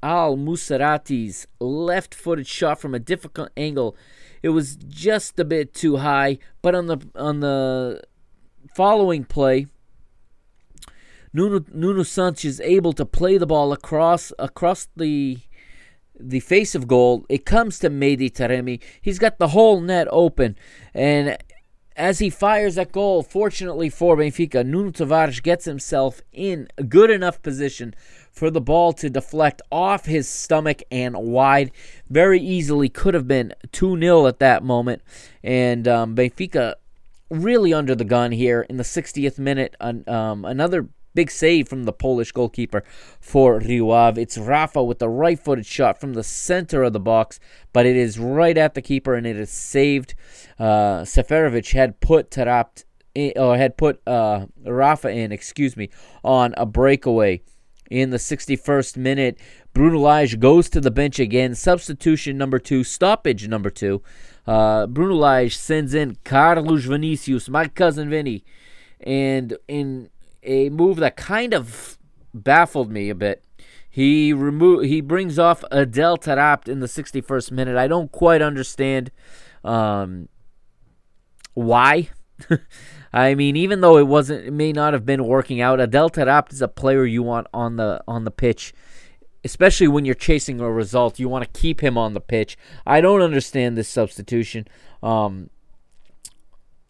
[0.03, 3.97] Al Musrati's left footed shot from a difficult angle.
[4.43, 8.03] It was just a bit too high, but on the on the
[8.75, 9.67] following play,
[11.33, 15.39] Nuno, Nuno Santos is able to play the ball across across the
[16.19, 17.25] the face of goal.
[17.29, 18.81] It comes to Mehdi Taremi.
[19.01, 20.57] He's got the whole net open,
[20.95, 21.39] and
[21.97, 27.11] as he fires that goal, fortunately for Benfica, Nuno Tavares gets himself in a good
[27.11, 27.95] enough position
[28.33, 31.71] for the ball to deflect off his stomach and wide.
[32.11, 35.03] Very easily could have been 2 0 at that moment.
[35.43, 36.75] And um, Benfica
[37.31, 39.77] really under the gun here in the 60th minute.
[39.81, 42.85] Um, another big save from the Polish goalkeeper
[43.21, 47.41] for Rio It's Rafa with the right footed shot from the center of the box,
[47.73, 50.15] but it is right at the keeper and it is saved.
[50.59, 52.85] Uh, Seferovic had put Taarabt
[53.37, 55.91] or had put uh, Rafa in, excuse me,
[56.23, 57.43] on a breakaway
[57.91, 59.39] in the 61st minute.
[59.73, 61.55] Bruno Lage goes to the bench again.
[61.55, 64.03] Substitution number two, stoppage number two.
[64.47, 68.45] Uh, Bruno Lage sends in Carlos Vinicius, my cousin Vinny,
[69.01, 70.11] and in
[70.45, 71.99] a move that kind of
[72.33, 73.45] baffled me a bit.
[73.89, 77.77] He remo- he brings off Adel Taarabt in the 61st minute.
[77.77, 79.13] I don't quite understand
[79.63, 80.29] um,
[81.55, 82.09] why.
[83.13, 85.79] I mean, even though it wasn't, it may not have been working out.
[85.79, 88.75] Adel Taarabt is a player you want on the on the pitch,
[89.45, 91.21] especially when you're chasing a result.
[91.21, 92.59] You want to keep him on the pitch.
[92.85, 94.67] I don't understand this substitution.
[95.05, 95.51] Um,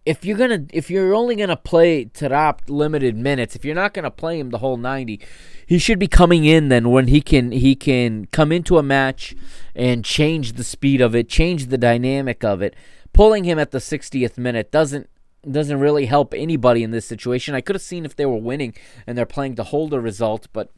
[0.06, 4.10] if you're gonna, if you're only gonna play Taarabt limited minutes, if you're not gonna
[4.10, 5.20] play him the whole 90,
[5.66, 9.34] he should be coming in then when he can he can come into a match
[9.74, 12.74] and change the speed of it, change the dynamic of it.
[13.12, 15.08] Pulling him at the 60th minute doesn't
[15.50, 17.54] doesn't really help anybody in this situation.
[17.54, 18.74] I could have seen if they were winning
[19.06, 20.70] and they're playing to hold a result, but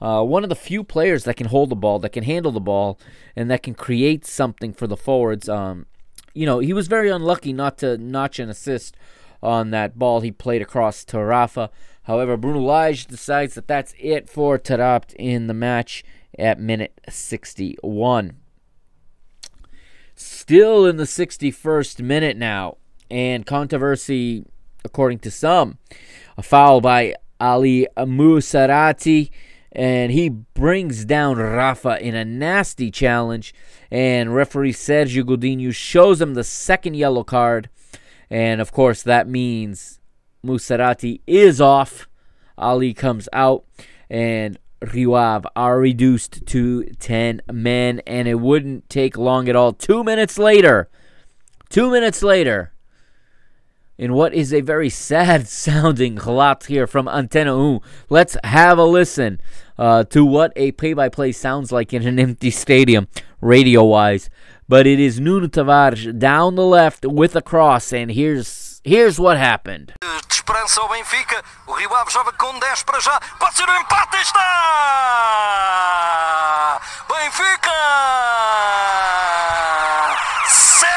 [0.00, 2.60] uh, one of the few players that can hold the ball, that can handle the
[2.60, 3.00] ball,
[3.34, 5.48] and that can create something for the forwards.
[5.48, 5.86] Um,
[6.34, 8.96] you know, he was very unlucky not to notch an assist
[9.42, 11.70] on that ball he played across to Rafa.
[12.02, 16.04] However, Bruno Lage decides that that's it for Taarabt in the match
[16.38, 18.36] at minute 61.
[20.14, 22.78] Still in the 61st minute now
[23.10, 24.44] and controversy,
[24.84, 25.78] according to some.
[26.36, 29.30] A foul by Ali Musrati
[29.72, 33.54] and he brings down Rafa in a nasty challenge.
[33.90, 37.68] And referee Sergio Godinho shows him the second yellow card.
[38.30, 40.00] And of course, that means
[40.44, 42.08] Musrati is off.
[42.56, 43.64] Ali comes out,
[44.10, 44.58] and
[44.92, 48.00] Rio Ave are reduced to 10 men.
[48.06, 49.72] And it wouldn't take long at all.
[49.72, 50.88] Two minutes later,
[51.68, 52.72] two minutes later,
[53.98, 57.80] in what is a very sad sounding halat here from Antena 1.
[58.08, 59.40] Let's have a listen
[59.76, 63.08] uh, to what a play by play sounds like in an empty stadium,
[63.40, 64.30] radio wise.
[64.68, 69.38] But it is Nuno Tavares down the left with a cross, and here's here's what
[69.38, 69.94] happened.
[70.28, 71.42] Esperança ao Benfica.
[71.66, 73.20] O Rio Ave joga com 10 para já.
[73.38, 74.16] Pode ser o empate.
[74.18, 74.40] Está!
[77.08, 77.70] Benfica!
[80.46, 80.88] Seferovic!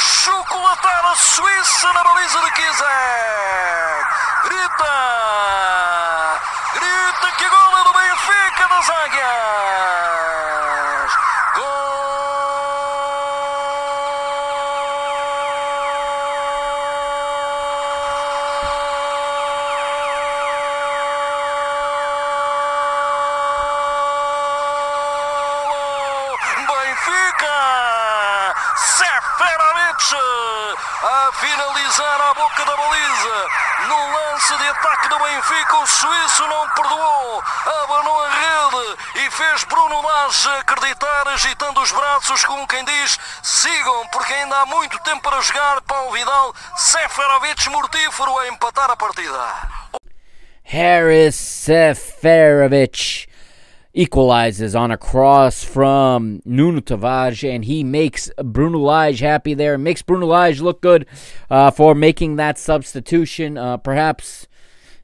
[0.00, 4.06] Chocolatada suíça na baliza de Kizek.
[6.74, 9.20] Grita que gol é do Benfica das Águias!
[11.54, 12.00] Gol!
[26.66, 27.58] Benfica!
[28.76, 30.00] Seferovic
[31.02, 31.32] a
[32.50, 33.48] boca da baliza.
[33.88, 37.42] No lance de ataque do Benfica, o suíço não perdoou,
[37.84, 44.06] abanou a rede e fez Bruno Lage acreditar, agitando os braços, como quem diz: sigam,
[44.08, 45.80] porque ainda há muito tempo para jogar.
[45.82, 49.54] Paulo Vidal, Seferovic mortífero a empatar a partida.
[50.64, 53.28] Harris Seferovic
[53.92, 59.76] equalizes on a cross from Nuno Tavares, and he makes Bruno Lage happy there.
[59.76, 61.06] Makes Bruno Lage look good
[61.50, 63.58] uh, for making that substitution.
[63.58, 64.46] Uh, perhaps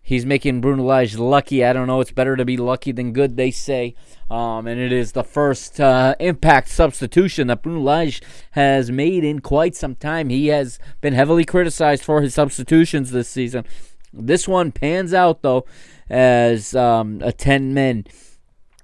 [0.03, 1.65] he's making Bruno Lage lucky.
[1.65, 2.01] I don't know.
[2.01, 3.95] It's better to be lucky than good, they say.
[4.31, 8.23] Um, and it is the first uh, impact substitution that Bruno Lage
[8.53, 10.29] has made in quite some time.
[10.29, 13.65] He has been heavily criticized for his substitutions this season.
[14.13, 15.67] This one pans out, though,
[16.09, 18.05] as um, a 10 men.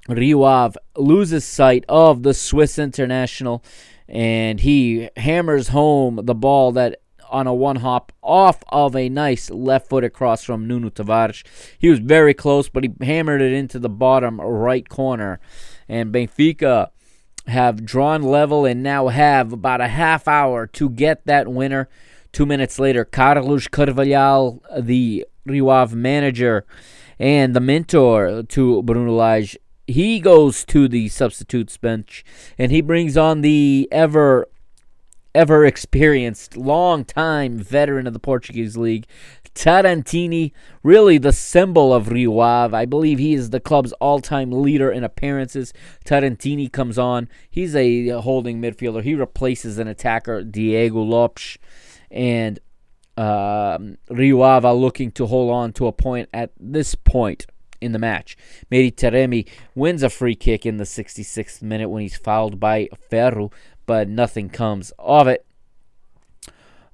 [0.09, 3.63] Rio Ave loses sight of the Swiss international
[4.09, 7.01] and he hammers home the ball that
[7.31, 11.43] on a one hop off of a nice left foot across from Nuno Tavares.
[11.79, 15.41] He was very close, but he hammered it into the bottom right corner.
[15.89, 16.91] And Benfica
[17.47, 21.89] have drawn level and now have about a half hour to get that winner.
[22.33, 26.67] Two minutes later, Carlos Carvalhal, the Rio Ave manager
[27.19, 29.57] and the mentor to Bruno Lage,
[29.87, 32.25] he goes to the substitutes bench
[32.59, 34.49] and he brings on the ever
[35.35, 39.07] ever experienced long time veteran of the Portuguese league
[39.55, 40.53] Tarantini
[40.83, 45.05] really the symbol of Rio Ave I believe he is the club's all-time leader in
[45.05, 45.75] appearances.
[46.05, 47.29] Tarantini comes on.
[47.51, 49.03] He's a holding midfielder.
[49.03, 51.59] He replaces an attacker Diego Lopes
[52.11, 52.59] and
[53.17, 57.47] um, Rio Ave looking to hold on to a point at this point
[57.83, 58.37] in the match.
[58.71, 63.51] Taremi wins a free kick in the 66th minute when he's fouled by Ferro,
[63.87, 65.45] but nothing comes of it.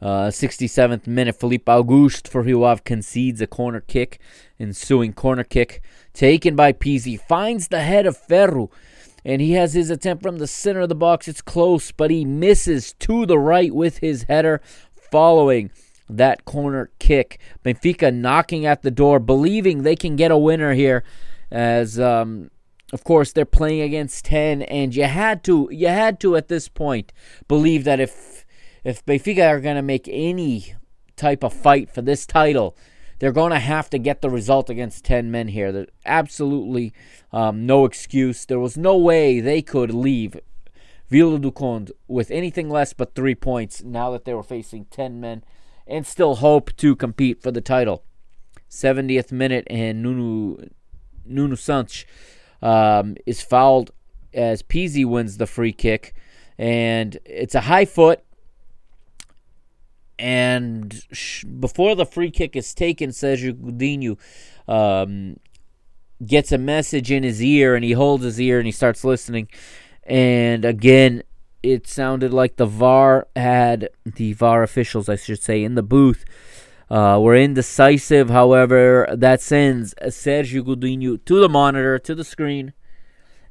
[0.01, 4.21] Uh, 67th minute, Filipe Augusto for Ave concedes a corner kick.
[4.61, 5.83] Ensuing corner kick
[6.13, 8.71] taken by Pizzi finds the head of Ferro,
[9.25, 11.27] and he has his attempt from the center of the box.
[11.27, 14.61] It's close, but he misses to the right with his header
[14.95, 15.71] following
[16.09, 17.39] that corner kick.
[17.65, 21.05] Benfica knocking at the door, believing they can get a winner here,
[21.51, 22.51] as um,
[22.93, 26.69] of course they're playing against ten, and you had to you had to at this
[26.69, 27.13] point
[27.47, 28.45] believe that if
[28.85, 30.75] if Benfica are going to make any
[31.17, 32.77] type of fight for this title.
[33.19, 35.73] They're going to have to get the result against 10 men here.
[35.73, 36.93] There's absolutely
[37.33, 38.47] um, no excuse.
[38.47, 40.39] There was no way they could leave
[41.09, 45.21] Vila do Conde with anything less but three points now that they were facing 10
[45.21, 45.43] men
[45.89, 48.05] and still hope to compete for the title.
[48.71, 50.63] 70th minute, and Nuno,
[51.25, 52.05] Nuno Santos
[52.61, 53.91] um, is fouled
[54.35, 56.15] as Pizzi wins the free kick.
[56.59, 58.23] And it's a high foot.
[60.19, 61.01] And
[61.61, 64.19] before the free kick is taken, Sergio Godinho
[64.67, 65.39] um,
[66.25, 69.49] gets a message in his ear, and he holds his ear and he starts listening.
[70.03, 71.23] And again,
[71.63, 76.25] it sounded like the VAR had the VAR officials, I should say, in the booth
[76.91, 78.31] uh, were indecisive.
[78.31, 82.73] However, that sends Sergio Godinho to the monitor, to the screen.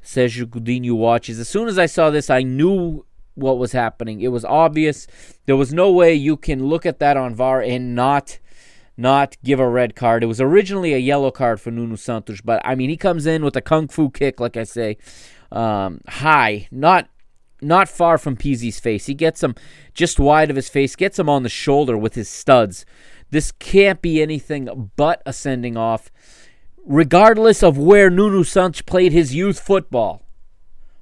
[0.04, 1.40] Sergio Godinho watches.
[1.40, 3.06] As soon as I saw this, I knew
[3.36, 4.22] what was happening.
[4.22, 5.06] It was obvious.
[5.46, 8.40] There was no way you can look at that on VAR and not
[9.00, 10.24] not give a red card.
[10.24, 13.44] It was originally a yellow card for Nuno Santos, but I mean he comes in
[13.44, 14.98] with a kung fu kick, like I say,
[15.52, 17.08] um, high, not
[17.62, 19.06] not far from Pizzi's face.
[19.06, 19.56] He gets him
[19.94, 22.86] just wide of his face, gets him on the shoulder with his studs.
[23.30, 26.12] This can't be anything but a sending off,
[26.86, 30.24] regardless of where Nuno Santos played his youth football.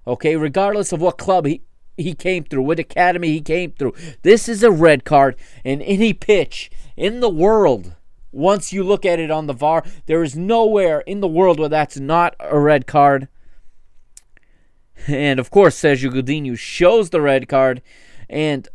[0.08, 1.62] Okay, regardless of what club he,
[1.98, 3.94] he came through, what academy he came through.
[4.22, 7.96] This is a red card, and any pitch in the world,
[8.32, 11.70] once you look at it on the VAR, there is nowhere in the world where
[11.70, 13.28] that's not a red card.
[15.08, 17.82] And of course, Sergio Godinho shows the red card,
[18.30, 18.68] and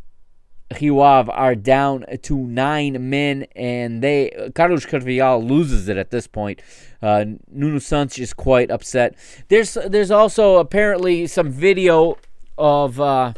[0.79, 6.61] Rio are down to nine men, and they Carlos Carvalhal loses it at this point.
[7.01, 9.15] Uh, Nuno is quite upset.
[9.49, 12.17] There's there's also apparently some video
[12.57, 13.33] of uh,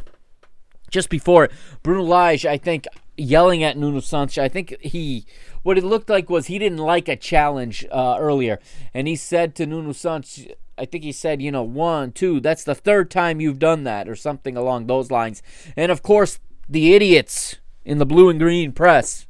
[0.90, 1.50] just before
[1.82, 2.86] Bruno Lage, I think,
[3.18, 4.38] yelling at Nuno Santos.
[4.38, 5.26] I think he
[5.64, 8.60] what it looked like was he didn't like a challenge uh, earlier,
[8.94, 10.46] and he said to Nuno Santos.
[10.78, 14.10] I think he said, you know, one, two, that's the third time you've done that,
[14.10, 15.44] or something along those lines.
[15.78, 19.28] And of course, the idiots in the blue and green press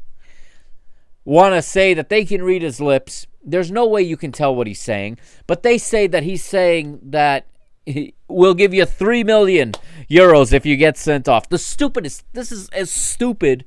[1.26, 3.28] want to say that they can read his lips.
[3.44, 5.18] There's no way you can tell what he's saying,
[5.48, 7.48] but they say that he's saying that
[7.86, 9.74] he, we'll give you 3 million
[10.10, 11.50] euros if you get sent off.
[11.50, 13.66] The stupidest, this is as stupid.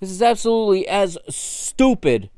[0.00, 2.30] This is absolutely as stupid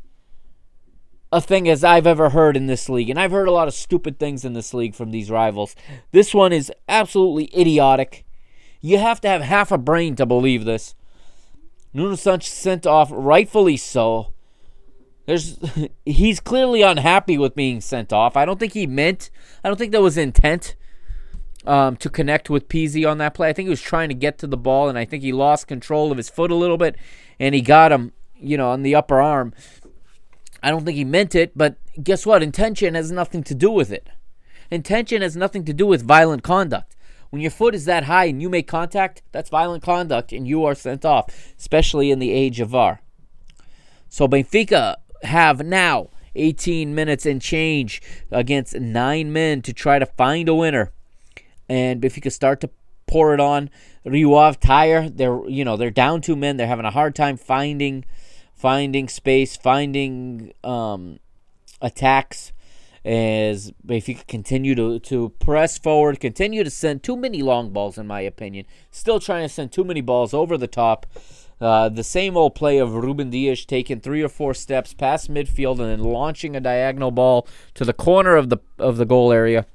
[1.33, 3.09] a thing as I've ever heard in this league.
[3.11, 5.77] And I've heard a lot of stupid things in this league from these rivals.
[6.13, 8.25] This one is absolutely idiotic.
[8.81, 10.95] You have to have half a brain to believe this.
[11.93, 14.33] Nuno Santos sent off, rightfully so.
[15.27, 15.59] There's,
[16.05, 18.37] he's clearly unhappy with being sent off.
[18.37, 19.31] I don't think he meant.
[19.63, 20.77] I don't think that was intent
[21.67, 23.49] um, to connect with Pizzi on that play.
[23.49, 25.67] I think he was trying to get to the ball, and I think he lost
[25.67, 26.97] control of his foot a little bit,
[27.39, 29.53] and he got him, you know, on the upper arm.
[30.63, 32.43] I don't think he meant it, but guess what?
[32.43, 34.09] Intention has nothing to do with it.
[34.71, 36.97] Intention has nothing to do with violent conduct.
[37.31, 40.65] When your foot is that high and you make contact, that's violent conduct and you
[40.65, 43.01] are sent off, especially in the age of VAR.
[44.09, 50.49] So Benfica have now 18 minutes and change against nine men to try to find
[50.49, 50.93] a winner.
[51.69, 52.71] And Benfica start to
[53.07, 53.71] pour it on.
[54.05, 55.09] Rio tire.
[55.09, 56.57] They're you know they're down two men.
[56.57, 58.05] They're having a hard time finding
[58.61, 61.19] finding space, finding um,
[61.81, 62.53] attacks
[63.07, 68.07] as Benfica continue to, to press forward, continue to send too many long balls, in
[68.07, 68.67] my opinion.
[68.91, 71.07] Still trying to send too many balls over the top.
[71.59, 75.79] Uh, the same old play of Ruben Dias taking three or four steps past midfield
[75.79, 79.67] and then launching a diagonal ball to the corner of the of the goal area.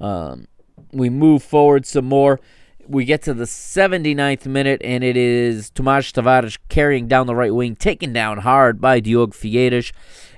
[0.00, 0.46] Um,
[0.92, 2.40] we move forward some more
[2.88, 7.54] we get to the 79th minute, and it is Tomas Tavares carrying down the right
[7.54, 9.92] wing, taken down hard by Diogo Figueiras,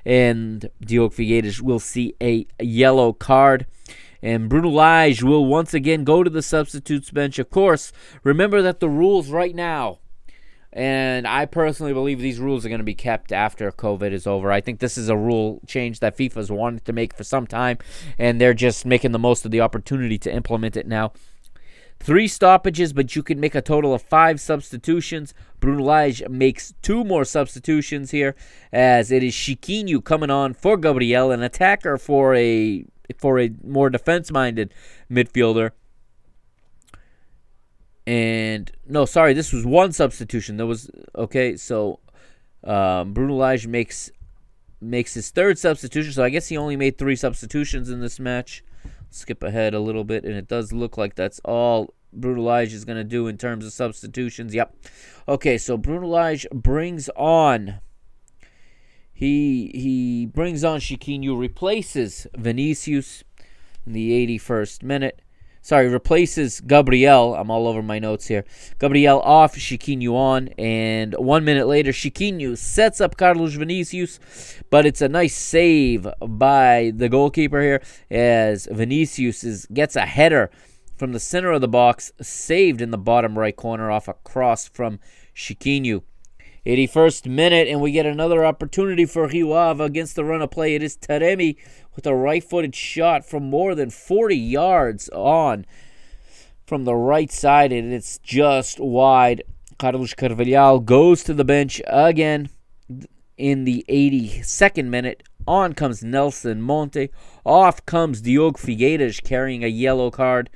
[0.05, 3.67] and Diogo Figueiras will see a yellow card.
[4.23, 7.39] And Bruno Lage will once again go to the substitutes bench.
[7.39, 7.93] Of course,
[8.23, 10.01] remember that the rules right now,
[10.73, 14.53] and I personally believe these rules are going to be kept after COVID is over.
[14.53, 17.79] I think this is a rule change that FIFA's wanted to make for some time,
[18.19, 21.13] and they're just making the most of the opportunity to implement it now.
[22.03, 25.35] Three stoppages, but you can make a total of five substitutions.
[25.61, 28.35] Bruno Lage makes two more substitutions here,
[28.73, 32.87] as it is Chiquinho coming on for Gabriel, an attacker for a
[33.19, 34.73] for a more defense-minded
[35.11, 35.73] midfielder.
[38.07, 40.57] And no, sorry, this was one substitution.
[40.57, 41.57] That was okay.
[41.57, 42.01] So
[42.65, 43.13] um,
[43.69, 44.11] makes
[44.81, 46.13] makes his third substitution.
[46.15, 48.65] So I guess he only made three substitutions in this match
[49.11, 52.85] skip ahead a little bit, and it does look like that's all Bruno Lage is
[52.85, 54.55] going to do in terms of substitutions.
[54.55, 54.75] Yep.
[55.29, 57.81] Okay, so Bruno Lage brings on.
[59.13, 63.23] He he brings on Chiquinho, replaces Vinicius
[63.87, 65.21] in the 81st minute
[65.63, 67.35] sorry, replaces Gabriel.
[67.35, 68.45] I'm all over my notes here.
[68.79, 74.19] Gabriel off, Chiquinho on, and one minute later, Chiquinho sets up Carlos Vinicius,
[74.71, 80.51] but it's a nice save by the goalkeeper here as Vinicius is, gets a header
[80.97, 84.69] from the center of the box, saved in the bottom right corner off a cross
[84.69, 85.01] from
[85.35, 86.03] Chiquinho.
[86.67, 90.75] 81st minute, and we get another opportunity for Rio against the run of play.
[90.75, 91.57] It is Taremi
[91.97, 95.65] with a right footed shot from more than 40 yards on
[96.67, 99.43] from the right side, and it's just wide.
[99.79, 102.51] Carlos Carvalhal goes to the bench again
[103.39, 105.23] in the 82nd minute.
[105.49, 107.09] On comes Nelson Monte.
[107.47, 110.51] Off comes Diogo Figueiras carrying a yellow card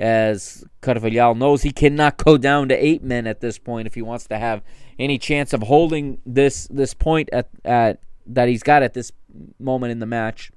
[0.00, 4.02] as Carvalhal knows he cannot go down to eight men at this point if he
[4.02, 4.62] wants to have
[4.98, 9.12] any chance of holding this this point at, at that he's got at this
[9.58, 10.50] moment in the match.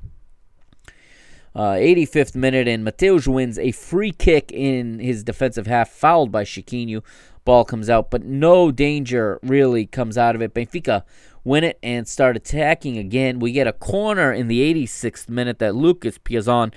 [1.56, 6.44] Uh, 85th minute, and Mateus wins a free kick in his defensive half, fouled by
[6.44, 7.04] Chiquinho.
[7.46, 10.56] Ball comes out, but no danger really comes out of it.
[10.56, 11.04] Benfica
[11.44, 13.38] win it and start attacking again.
[13.38, 16.74] We get a corner in the 86th minute that Lucas Piazon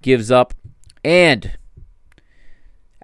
[0.00, 0.54] gives up.
[1.04, 1.58] And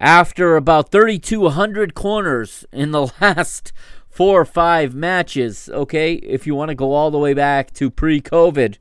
[0.00, 3.72] after about 3,200 corners in the last
[4.08, 7.90] four or five matches, okay, if you want to go all the way back to
[7.90, 8.78] pre COVID,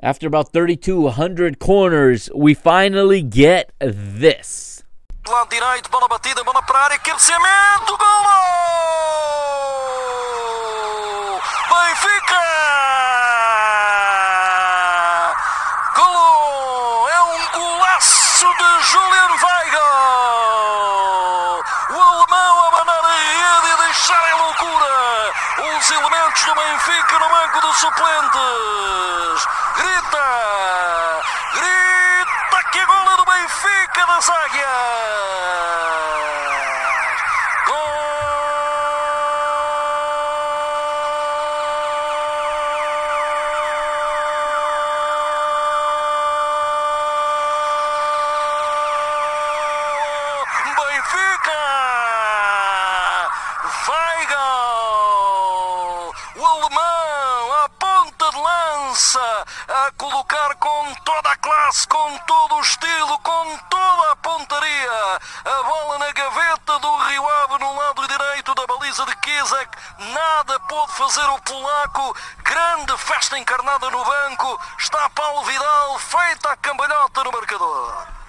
[0.00, 4.82] after about 3,200 corners, we finally get this.
[5.24, 7.96] Direito, bola batida, bola para área, cabeceamento!
[11.70, 13.21] Benfica!
[18.42, 19.78] De Julian Weigl!
[21.90, 27.28] O alemão a mandar a rede e deixar em loucura os elementos do Benfica no
[27.28, 29.46] banco de suplentes.
[29.76, 30.28] Grita!
[31.54, 36.11] Grita que é golo do Benfica das Águias!
[61.72, 65.20] Classe, com todo o estilo, com toda a pontaria.
[65.44, 69.78] A bola na gaveta do Rio Ave no lado direito da baliza de Kizek.
[69.98, 72.16] Nada pôde fazer o polaco.
[72.44, 74.60] Grande festa encarnada no banco.
[74.78, 78.21] Está Paulo Vidal, feita a cambalhota no marcador.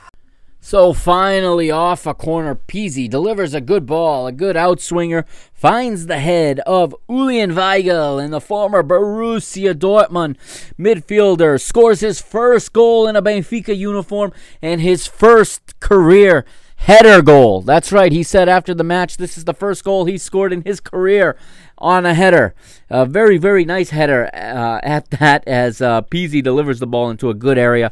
[0.66, 6.20] So finally, off a corner, Pizzi delivers a good ball, a good outswinger, finds the
[6.20, 10.38] head of Julian Weigl, and the former Borussia Dortmund
[10.80, 16.46] midfielder scores his first goal in a Benfica uniform and his first career
[16.78, 17.60] header goal.
[17.60, 20.62] That's right, he said after the match, this is the first goal he scored in
[20.62, 21.36] his career
[21.78, 22.56] on a header.
[22.90, 27.30] A very, very nice header uh, at that as uh, Pizzi delivers the ball into
[27.30, 27.92] a good area.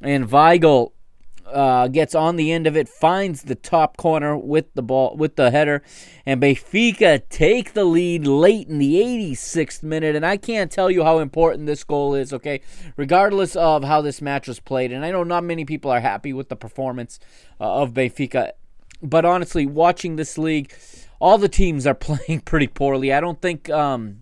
[0.00, 0.90] And Weigl
[1.52, 5.36] uh, gets on the end of it, finds the top corner with the ball with
[5.36, 5.82] the header,
[6.26, 10.14] and Benfica take the lead late in the 86th minute.
[10.16, 12.32] And I can't tell you how important this goal is.
[12.32, 12.60] Okay,
[12.96, 16.32] regardless of how this match was played, and I know not many people are happy
[16.32, 17.18] with the performance
[17.60, 18.52] uh, of Benfica,
[19.02, 20.72] but honestly, watching this league,
[21.20, 23.12] all the teams are playing pretty poorly.
[23.12, 23.70] I don't think.
[23.70, 24.20] Um,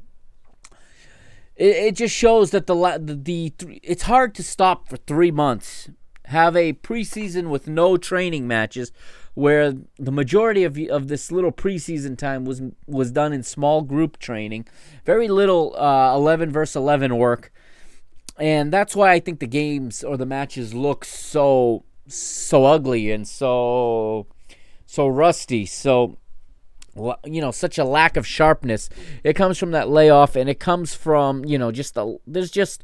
[1.56, 5.88] it, just shows that the, the the it's hard to stop for three months
[6.26, 8.92] have a preseason with no training matches
[9.34, 14.18] where the majority of of this little preseason time was was done in small group
[14.18, 14.66] training.
[15.04, 17.52] Very little uh, 11 versus 11 work.
[18.38, 23.26] And that's why I think the games or the matches look so so ugly and
[23.26, 24.26] so
[24.86, 25.66] so rusty.
[25.66, 26.18] So
[27.24, 28.88] you know such a lack of sharpness.
[29.22, 32.82] It comes from that layoff and it comes from you know just the there's just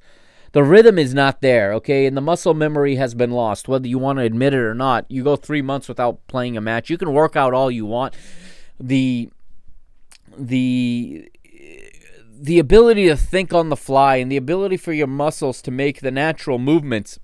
[0.52, 2.06] the rhythm is not there, okay?
[2.06, 5.06] And the muscle memory has been lost, whether you want to admit it or not.
[5.08, 6.90] You go three months without playing a match.
[6.90, 8.14] You can work out all you want.
[8.78, 9.30] The
[10.36, 11.30] the
[12.42, 16.00] the ability to think on the fly and the ability for your muscles to make
[16.00, 17.20] the natural movements,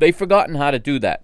[0.00, 1.22] they've forgotten how to do that.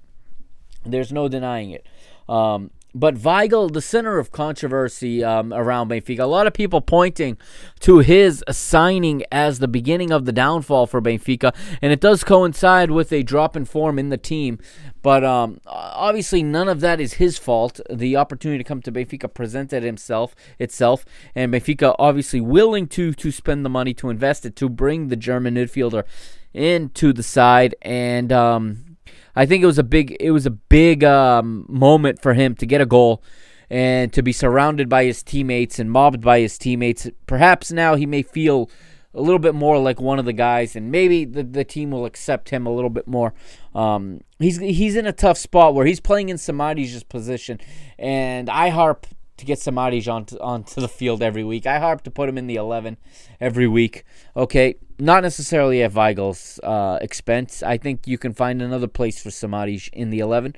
[0.85, 1.87] There's no denying it.
[2.29, 7.37] Um, but Weigl, the center of controversy um, around Benfica, a lot of people pointing
[7.81, 12.93] to his signing as the beginning of the downfall for Benfica, and it does coincide
[12.93, 14.59] with a drop in form in the team.
[15.03, 17.81] But um, obviously, none of that is his fault.
[17.91, 23.31] The opportunity to come to Benfica presented himself itself, and Benfica obviously willing to to
[23.33, 26.05] spend the money to invest it to bring the German midfielder
[26.55, 28.84] into the side, and um,
[29.37, 32.67] I think it was a big it was a big um, moment for him to
[32.67, 33.23] get a goal
[33.71, 37.09] and to be surrounded by his teammates and mobbed by his teammates.
[37.27, 38.71] Perhaps now he may feel
[39.15, 42.05] a little bit more like one of the guys, and maybe the, the team will
[42.05, 43.33] accept him a little bit more.
[43.75, 47.61] Um, he's he's in a tough spot where he's playing in Samaris's position,
[47.99, 49.07] and I harp
[49.37, 51.67] to get Samaris onto, onto the field every week.
[51.67, 52.97] I harp to put him in the 11
[53.41, 54.05] every week.
[54.37, 57.63] Okay, not necessarily at Weigl's uh, expense.
[57.63, 60.55] I think you can find another place for Samaris in the 11,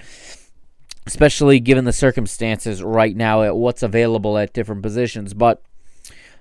[1.07, 5.33] especially given the circumstances right now at what's available at different positions.
[5.33, 5.62] But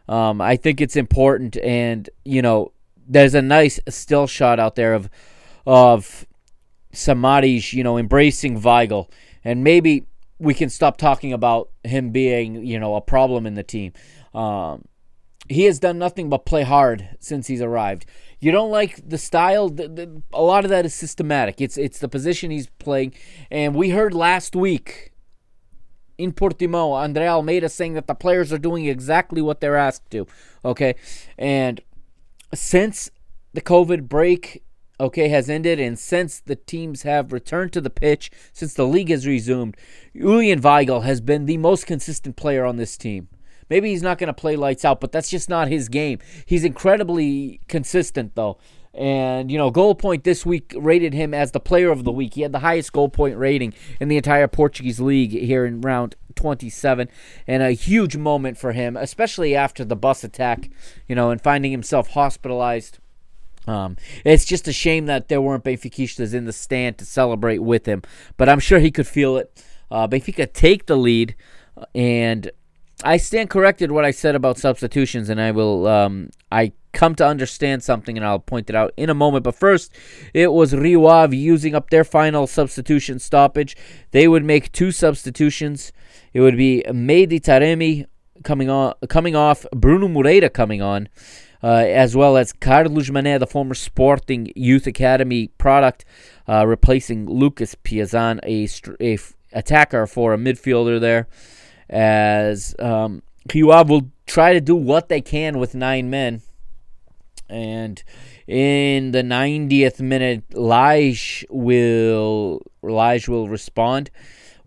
[0.09, 2.71] um, I think it's important, and you know,
[3.07, 5.09] there's a nice still shot out there of
[5.65, 6.27] of
[6.91, 9.09] Samaris, you know, embracing Weigl,
[9.43, 10.05] and maybe
[10.39, 13.93] we can stop talking about him being, you know, a problem in the team.
[14.33, 14.85] Um,
[15.47, 18.05] he has done nothing but play hard since he's arrived.
[18.39, 19.69] You don't like the style.
[19.69, 21.61] The, the, a lot of that is systematic.
[21.61, 23.13] It's it's the position he's playing,
[23.49, 25.13] and we heard last week
[26.17, 30.27] in Portimao, André Almeida saying that the players are doing exactly what they're asked to.
[30.63, 30.95] Okay,
[31.37, 31.81] and
[32.53, 33.09] since
[33.53, 34.63] the COVID break,
[34.99, 39.09] okay, has ended, and since the teams have returned to the pitch, since the league
[39.09, 39.75] has resumed,
[40.15, 43.27] Julian Weigl has been the most consistent player on this team.
[43.69, 46.19] Maybe he's not going to play lights out, but that's just not his game.
[46.45, 48.57] He's incredibly consistent, though.
[48.93, 52.35] And, you know, Goal Point this week rated him as the player of the week.
[52.35, 56.15] He had the highest goal point rating in the entire Portuguese league here in round
[56.35, 57.09] 27.
[57.45, 60.69] And a huge moment for him, especially after the bus attack,
[61.07, 62.99] you know, and finding himself hospitalized.
[63.67, 67.85] Um, it's just a shame that there weren't Benfiquistas in the stand to celebrate with
[67.85, 68.03] him,
[68.37, 69.63] but I'm sure he could feel it.
[69.89, 71.35] Uh, Benfica take the lead,
[71.93, 72.51] and
[73.03, 75.87] I stand corrected what I said about substitutions, and I will.
[75.87, 79.43] Um, I come to understand something, and I'll point it out in a moment.
[79.43, 79.91] But first,
[80.33, 83.75] it was Rio Ave using up their final substitution stoppage.
[84.11, 85.91] They would make two substitutions.
[86.33, 88.05] It would be Mehdi Taremi
[88.43, 91.09] coming on, coming off, Bruno Moreira coming on, uh,
[91.63, 96.05] as well as Carlos Mané, the former Sporting Youth Academy product,
[96.47, 98.67] uh, replacing Lucas Piazon, a,
[99.03, 99.17] a
[99.51, 101.27] attacker for a midfielder there
[101.89, 103.21] as um,
[103.53, 106.41] will try to do what they can with nine men.
[107.47, 108.03] And
[108.47, 114.09] in the 90th minute, Lige will Lage will respond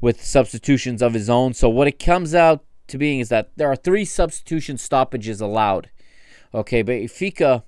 [0.01, 1.55] with substitutions of his own.
[1.55, 5.91] So what it comes out to being is that there are three substitution stoppages allowed.
[6.55, 7.63] Okay, but Ifika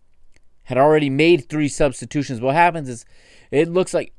[0.65, 2.41] had already made three substitutions.
[2.41, 3.05] What happens is
[3.51, 4.15] it looks like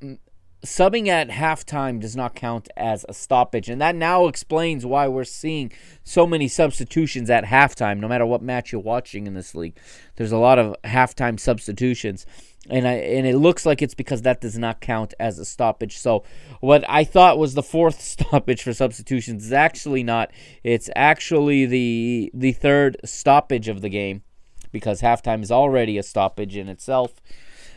[0.65, 3.69] subbing at halftime does not count as a stoppage.
[3.69, 5.71] And that now explains why we're seeing
[6.03, 9.77] so many substitutions at halftime, no matter what match you're watching in this league.
[10.15, 12.25] There's a lot of halftime substitutions.
[12.69, 15.97] And I, and it looks like it's because that does not count as a stoppage.
[15.97, 16.23] So
[16.59, 20.31] what I thought was the fourth stoppage for substitutions is actually not.
[20.63, 24.21] It's actually the the third stoppage of the game
[24.71, 27.13] because halftime is already a stoppage in itself.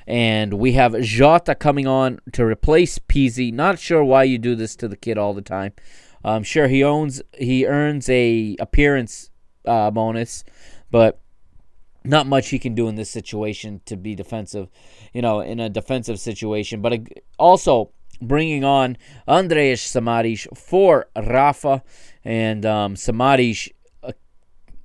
[0.07, 3.53] And we have Jota coming on to replace Pizzi.
[3.53, 5.73] Not sure why you do this to the kid all the time.
[6.25, 9.31] I'm sure he owns he earns a appearance
[9.67, 10.45] uh, bonus,
[10.91, 11.21] but
[12.05, 14.69] not much he can do in this situation to be defensive,
[15.13, 16.83] you know, in a defensive situation.
[16.83, 17.01] But
[17.39, 17.91] also
[18.21, 21.83] bringing on Andreas Samaris for Rafa
[22.25, 23.74] and um, Samaris, uh,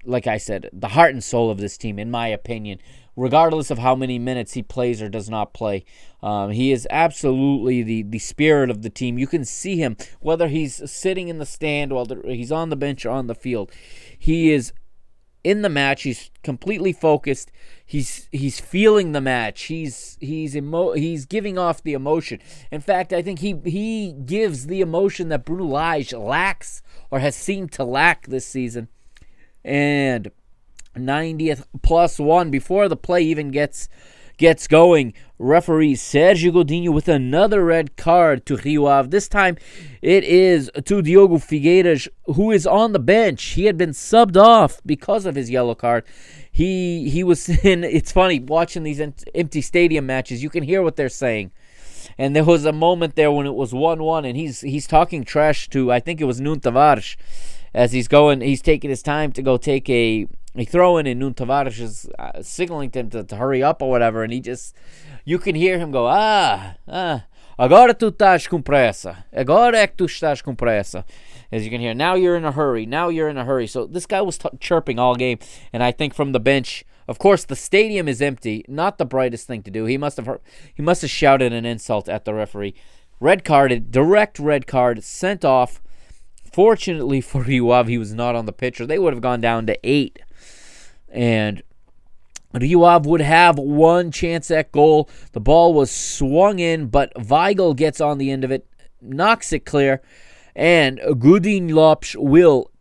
[0.10, 2.80] like I said, the heart and soul of this team, in my opinion
[3.20, 5.84] regardless of how many minutes he plays or does not play.
[6.24, 9.20] Um, he is absolutely the, the spirit of the team.
[9.20, 13.06] You can see him, whether he's sitting in the stand, whether he's on the bench
[13.06, 13.72] or on the field.
[14.18, 14.72] He is
[15.44, 16.04] in the match.
[16.04, 17.52] He's completely focused.
[17.86, 19.64] He's he's feeling the match.
[19.64, 22.40] He's he's emo- he's giving off the emotion.
[22.72, 26.82] In fact, I think he he gives the emotion that Lage lacks
[27.12, 28.88] or has seemed to lack this season.
[29.64, 30.32] And
[30.96, 33.90] 90th plus one before the play even gets
[34.40, 35.14] gets going.
[35.38, 39.58] Referee Sergio Godinho with another red card to Rio This time
[40.02, 43.44] it is to Diogo Figueiras, who is on the bench.
[43.44, 46.06] He had been subbed off because of his yellow card.
[46.52, 47.84] He he was in.
[47.84, 49.00] It's funny watching these
[49.36, 50.42] empty stadium matches.
[50.42, 51.52] You can hear what they're saying.
[52.18, 55.70] And there was a moment there when it was one-one, and he's he's talking trash
[55.70, 57.16] to I think it was Nuno Tavares
[57.74, 58.42] as he's going.
[58.42, 62.10] He's taking his time to go take a he throw in and Nuno Tavares is
[62.18, 64.76] uh, signaling to him to, to, hurry up or whatever, and he just,
[65.24, 67.26] you can hear him go, ah, ah,
[67.58, 71.06] agora tu estás com pressa, agora é que tu estás com pressa.
[71.52, 73.68] As you can hear, now you're in a hurry, now you're in a hurry.
[73.68, 75.40] So this guy was t- chirping all game,
[75.74, 79.48] and I think from the bench, of course, the stadium is empty, not the brightest
[79.48, 79.86] thing to do.
[79.86, 80.42] He must have heard,
[80.74, 82.76] he must have shouted an insult at the referee.
[83.20, 85.82] Red carded, direct red card, sent off.
[86.52, 89.42] Fortunately for Rio Ave, he was not on the pitch, or they would have gone
[89.42, 90.20] down to eight
[91.12, 91.64] and
[92.54, 95.10] Rio Ave would have one chance at goal.
[95.34, 98.68] The ball was swung in, but Weigl gets on the end of it,
[99.02, 100.02] knocks it clear,
[100.56, 102.72] and Godinho Lopes will,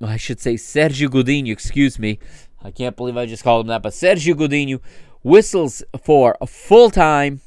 [0.00, 2.18] I should say Sergio Godinho, excuse me.
[2.62, 4.80] I can't believe I just called him that, but Sergio Godinho
[5.22, 7.40] whistles for a full time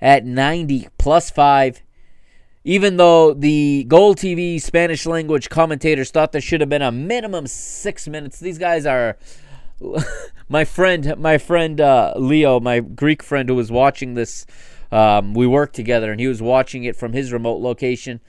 [0.00, 1.80] at 90 plus 5.
[2.64, 7.46] Even though the Goal TV Spanish language commentators thought there should have been a minimum
[7.46, 9.18] six minutes, these guys are
[10.48, 14.46] my friend, my friend uh, Leo, my Greek friend who was watching this
[14.94, 18.20] Um, we worked together, and he was watching it from his remote location.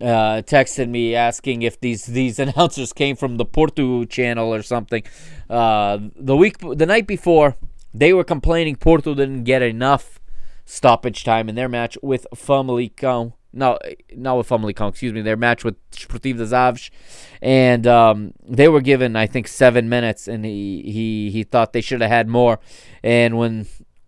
[0.00, 5.02] Uh, texted me asking if these these announcers came from the Porto channel or something.
[5.48, 7.56] Uh, the week, the night before,
[7.94, 10.20] they were complaining Porto didn't get enough
[10.66, 13.32] stoppage time in their match with Famalicão.
[13.54, 13.78] No,
[14.14, 15.22] not with Famalicão, excuse me.
[15.22, 16.90] Their match with Sportivo de
[17.40, 21.80] and um, they were given, I think, seven minutes, and he he he thought they
[21.80, 22.58] should have had more.
[23.02, 23.66] And when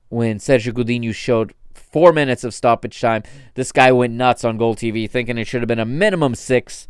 [0.09, 3.23] when Sergio Godinho showed four minutes of stoppage time,
[3.55, 6.89] this guy went nuts on Goal TV, thinking it should have been a minimum six.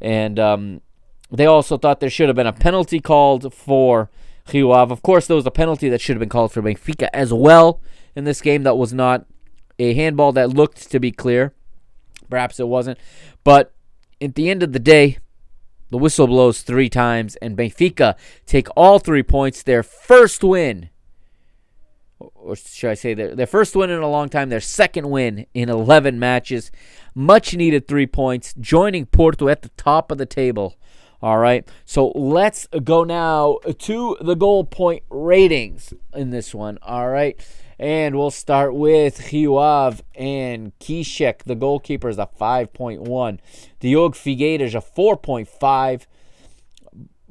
[0.00, 0.80] And um,
[1.30, 4.10] they also thought there should have been a penalty called for
[4.52, 7.32] Rio Of course, there was a penalty that should have been called for Benfica as
[7.32, 7.80] well
[8.14, 9.26] in this game that was not
[9.78, 11.54] a handball that looked to be clear.
[12.32, 12.98] Perhaps it wasn't.
[13.44, 13.74] But
[14.18, 15.18] at the end of the day,
[15.90, 18.14] the whistle blows three times, and Benfica
[18.46, 19.62] take all three points.
[19.62, 20.88] Their first win,
[22.18, 25.44] or should I say their, their first win in a long time, their second win
[25.52, 26.72] in 11 matches.
[27.14, 30.78] Much needed three points, joining Porto at the top of the table.
[31.20, 36.78] All right, so let's go now to the goal point ratings in this one.
[36.80, 37.38] All right.
[37.78, 43.38] And we'll start with Rio and Kieszek, the goalkeeper, is a 5.1.
[43.80, 46.06] Diogo is a 4.5.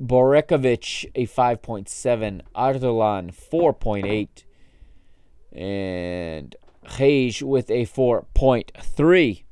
[0.01, 2.41] Borevković, a 5.7.
[2.55, 4.43] Aderllan, 4.8.
[5.53, 6.55] And
[6.99, 9.43] Reis with a 4.3.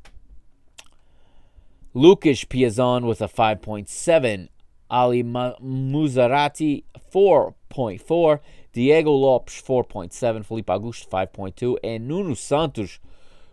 [1.94, 4.50] Lucas Piazon with a 5.7.
[4.90, 6.84] Ali Musrati,
[7.14, 8.40] 4.4.
[8.80, 13.00] Diego Lopes 4.7, Filipe Augusto 5.2, and Nuno Santos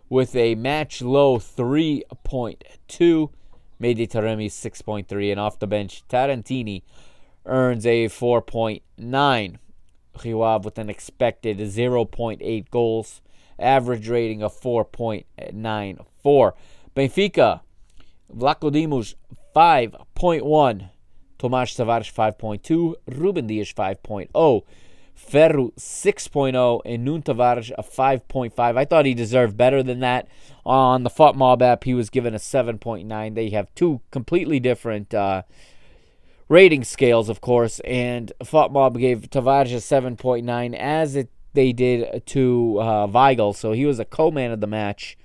[0.07, 3.29] with a match low 3.2.
[3.77, 6.83] Mehdi Taremi 6.3, and off the bench, Tarantini
[7.45, 9.57] earns a 4.9.
[10.23, 13.21] Rio Ave with an expected 0.8 goals,
[13.59, 16.53] average rating of 4.94.
[16.95, 17.59] Benfica,
[18.33, 19.15] Vlachodimos
[19.53, 20.89] 5.1.
[21.37, 24.63] Tomas Tavares 5.2, Ruben Dias 5.0,
[25.17, 28.77] Ferro 6.0, and Nuno Tavares a 5.5.
[28.77, 30.27] I thought he deserved better than that.
[30.65, 33.35] On the FotMob app, he was given a 7.9.
[33.35, 35.41] They have two completely different uh,
[36.47, 42.77] rating scales, of course, and FotMob gave Tavares a 7.9 as it they did to
[42.79, 43.55] uh, Weigl.
[43.55, 45.17] So he was a co-man of the match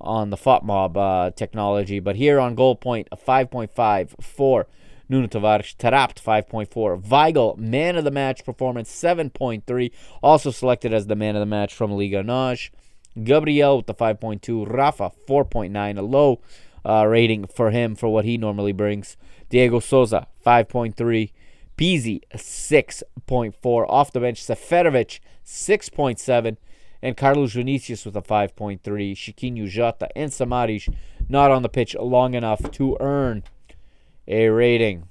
[0.00, 1.98] on the FotMob uh, technology.
[1.98, 4.68] But here on Goal Point, a 5.5 for
[5.10, 5.76] Nuno Tavares.
[5.76, 7.02] Taarabt 5.4.
[7.02, 9.90] Weigl, man of the match performance 7.3.
[10.22, 12.70] Also selected as the man of the match from Liga NOS.
[13.22, 14.72] Gabriel with the 5.2.
[14.72, 15.98] Rafa 4.9.
[15.98, 16.40] A low
[16.86, 19.16] uh, rating for him for what he normally brings.
[19.48, 21.32] Diego Souza 5.3.
[21.76, 23.86] Pizzi 6.4.
[23.88, 26.56] Off the bench, Seferovic 6.7.
[27.02, 28.80] And Carlos Vinicius with a 5.3.
[28.80, 30.88] Chiquinho Jota and Samaris
[31.28, 33.42] not on the pitch long enough to earn
[34.30, 35.08] a rating.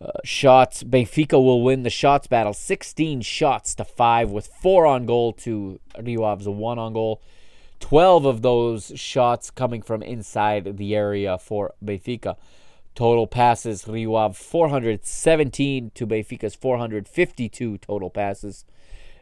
[0.00, 0.82] Uh, shots.
[0.82, 5.78] Benfica will win the shots battle 16 shots to 5 with 4 on goal to
[6.02, 7.22] Rio 1 on goal.
[7.80, 12.36] 12 of those shots coming from inside the area for Benfica.
[12.94, 18.64] Total passes Rio 417 to Benfica's 452 total passes.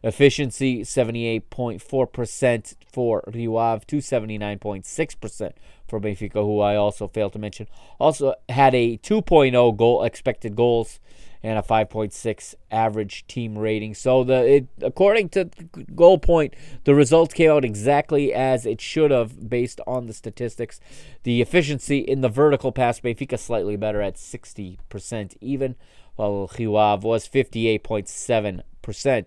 [0.02, 5.52] Efficiency 78.4% for Rio Ave to 79.6%
[5.88, 7.66] for Benfica, who I also failed to mention.
[7.98, 11.00] Also had a 2.0 goal expected goals
[11.42, 13.94] and a 5.6 average team rating.
[13.94, 15.48] So the it, according to
[15.94, 20.80] goal point, the results came out exactly as it should have based on the statistics.
[21.22, 25.76] The efficiency in the vertical pass, Benfica slightly better at 60% even,
[26.16, 29.24] while Rio was 58.7%.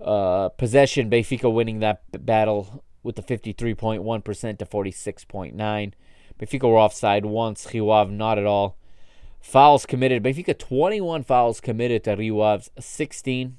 [0.00, 5.92] Uh, possession, Benfica winning that battle with the 53.1% to 46.9.
[6.38, 8.76] Benfica were offside once, Rio Ave not at all.
[9.40, 13.58] Fouls committed, Benfica 21 fouls committed to Rio Ave's 16.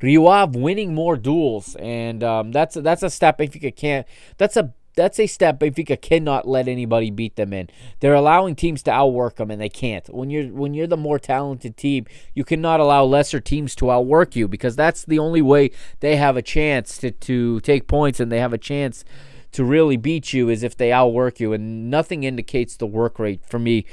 [0.00, 4.06] Rio Ave winning more duels, and um, that's that's a step Benfica can't.
[4.36, 7.70] That's a that's a step Benfica cannot let anybody beat them in.
[8.00, 10.06] They're allowing teams to outwork them, and they can't.
[10.12, 14.34] When you're when you're the more talented team, you cannot allow lesser teams to outwork
[14.34, 15.70] you because that's the only way
[16.00, 19.04] they have a chance to to take points and they have a chance
[19.52, 21.52] to really beat you is if they outwork you.
[21.52, 23.86] And nothing indicates the work rate for me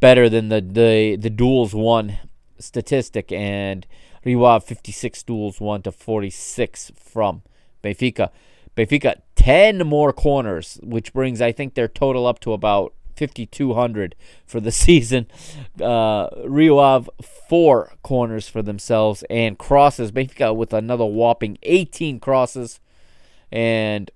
[0.00, 2.18] better than the the the duels won
[2.58, 3.86] statistic and
[4.24, 7.42] Rio Ave 56 duels won to 46 from
[7.82, 8.30] Benfica.
[8.78, 14.14] Benfica 10 more corners, which brings I think their total up to about 5,200
[14.46, 15.26] for the season.
[15.80, 17.10] Uh, Rio Ave,
[17.48, 20.12] four corners for themselves and crosses.
[20.12, 22.80] Benfica with another whopping 18 crosses.
[23.50, 24.10] And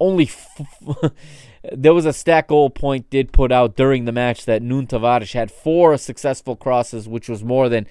[0.00, 0.24] only.
[0.24, 1.12] F-
[1.72, 5.32] there was a stack goal point did put out during the match that Nuno Tavares
[5.32, 7.86] had four successful crosses, which was more than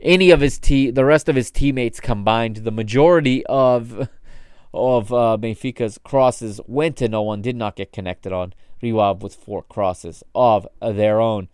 [0.00, 2.56] any of his te- the rest of his teammates combined.
[2.58, 4.08] The majority of
[4.72, 8.54] of uh, Benfica's crosses went to no one, did not get connected on.
[8.80, 11.48] Rio Ave with four crosses of their own.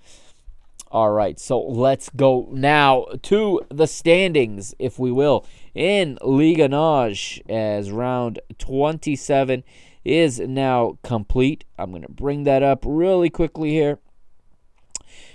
[0.90, 5.44] All right, so let's go now to the standings, if we will,
[5.74, 9.64] in Liga NOS as round 27
[10.04, 11.64] is now complete.
[11.76, 13.98] I'm going to bring that up really quickly here.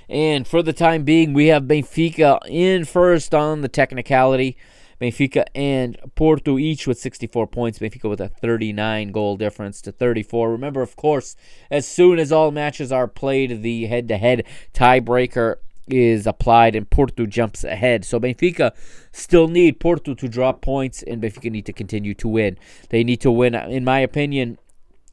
[0.07, 4.55] And for the time being, we have Benfica in first on the technicality.
[4.99, 7.79] Benfica and Porto each with 64 points.
[7.79, 10.51] Benfica with a 39 goal difference to 34.
[10.51, 11.35] Remember, of course,
[11.71, 14.43] as soon as all matches are played, the head to head
[14.73, 15.55] tiebreaker
[15.87, 18.05] is applied and Porto jumps ahead.
[18.05, 18.71] So Benfica
[19.11, 22.57] still need Porto to drop points and Benfica need to continue to win.
[22.89, 24.59] They need to win, in my opinion.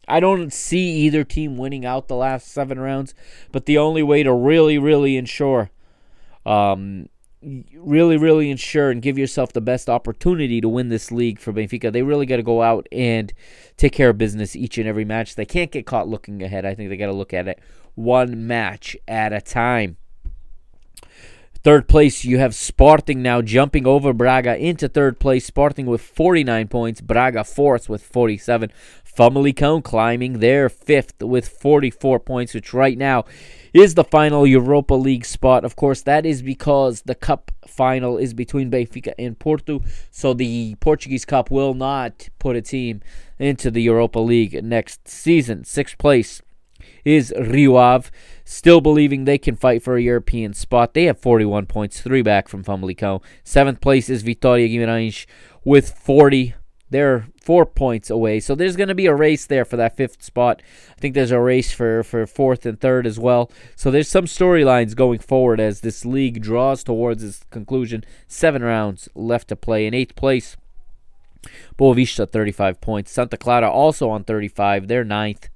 [0.09, 3.15] I don't see either team winning out the last seven rounds,
[3.51, 5.71] but the only way to really, really ensure
[6.45, 7.09] um,
[7.75, 11.93] really, really ensure and give yourself the best opportunity to win this league for Benfica.
[11.93, 13.33] They really got to go out and
[13.77, 15.35] take care of business each and every match.
[15.35, 16.67] They can't get caught looking ahead.
[16.67, 17.61] I think they got to look at it
[17.95, 19.97] one match at a time.
[21.63, 25.45] Third place, you have Sporting now jumping over Braga into third place.
[25.45, 28.71] Sporting with 49 points, Braga fourth with 47.
[29.05, 33.25] Famalicão climbing their fifth with 44 points, which right now
[33.77, 35.65] is the final Europa League spot.
[35.65, 40.77] Of course, that is because the cup final is between Benfica and Porto, so the
[40.81, 43.03] Portuguese Cup will not put a team
[43.39, 45.65] into the Europa League next season.
[45.65, 46.41] Sixth place
[47.05, 48.09] is Rio Ave,
[48.45, 50.95] still believing they can fight for a European spot.
[50.95, 53.23] They have 41 points, three back from Famalicão.
[53.45, 55.27] Seventh place is Vitória Guimarães
[55.65, 56.55] with 40
[56.91, 58.41] they're four points away.
[58.41, 60.63] So there's going to be a race there for that fifth spot.
[60.97, 63.51] I think there's a race for, for fourth and third as well.
[63.75, 68.05] So there's some storylines going forward as this league draws towards its conclusion.
[68.29, 69.87] Seven rounds left to play.
[69.87, 70.57] In eighth place,
[71.79, 73.11] Boavista 35 points.
[73.11, 74.89] Santa Clara also on 35.
[74.89, 75.49] They're ninth.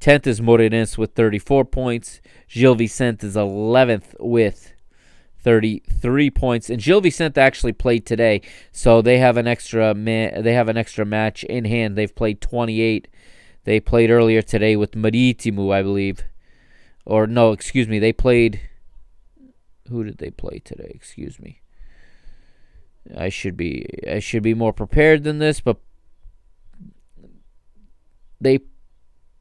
[0.00, 2.20] 10th is Moreirense with 34 points.
[2.48, 4.72] Gil Vicente is 11th with
[5.40, 6.70] 33 points.
[6.70, 8.40] And Gil Vicente actually played today,
[8.72, 11.96] so they have an extra ma- they have an extra match in hand.
[11.96, 13.08] They've played 28.
[13.64, 16.24] They played earlier today with Marítimo, I believe.
[17.04, 18.60] Or no, excuse me, they played
[19.88, 20.90] who did they play today?
[20.94, 21.60] Excuse me.
[23.16, 25.78] I should be I should be more prepared than this, but
[28.40, 28.60] they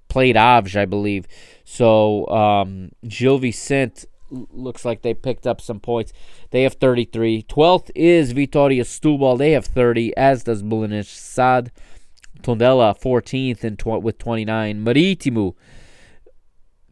[0.07, 1.27] played Aves, I believe.
[1.65, 6.13] So um, Gil Vicente looks like they picked up some points.
[6.51, 7.43] They have 33.
[7.43, 9.37] 12th is Vitória Setúbal.
[9.37, 11.71] They have 30, as does Belenenses SAD.
[12.41, 14.83] Tondela 14th and tw- with 29.
[14.83, 15.55] Marítimo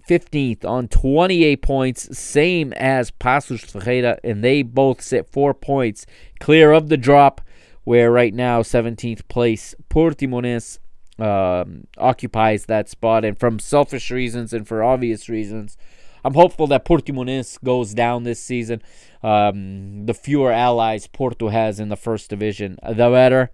[0.07, 6.05] 15th on 28 points, same as Paços Ferreira, and they both sit four points
[6.39, 7.41] clear of the drop,
[7.83, 10.79] where right now 17th place Portimonense
[11.17, 15.77] um, occupies that spot, and from selfish reasons and for obvious reasons,
[16.25, 18.81] I'm hopeful that Portimonense goes down this season.
[19.21, 23.51] Um, the fewer allies Porto has in the first division, the better.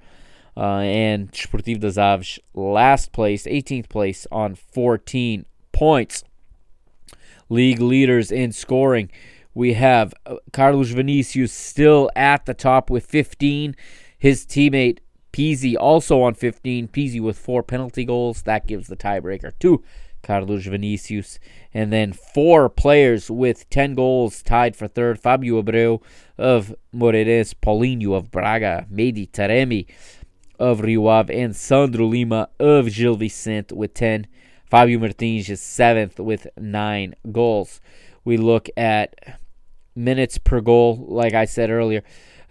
[0.56, 6.24] Uh, and Sportivo das Aves, last place, 18th place on 14 points.
[7.50, 9.12] League leaders in scoring.
[9.54, 13.76] We have uh, Carlos Vinicius still at the top with 15.
[14.18, 15.00] His teammate
[15.34, 16.88] Pizzi also on 15.
[16.88, 18.44] Pizzi with four penalty goals.
[18.44, 19.84] That gives the tiebreaker to
[20.22, 21.40] Carlos Vinicius.
[21.74, 25.20] And then four players with 10 goals tied for third.
[25.20, 26.02] Fabio Abreu
[26.38, 29.88] of Moreirense, Paulinho of Braga, Mehdi Taremi
[30.60, 34.28] of Rio Ave, and Sandro Lima of Gil Vicente with 10.
[34.70, 37.82] Fabio Martins is seventh with nine goals.
[38.24, 39.40] We look at
[39.96, 42.04] minutes per goal, like I said earlier.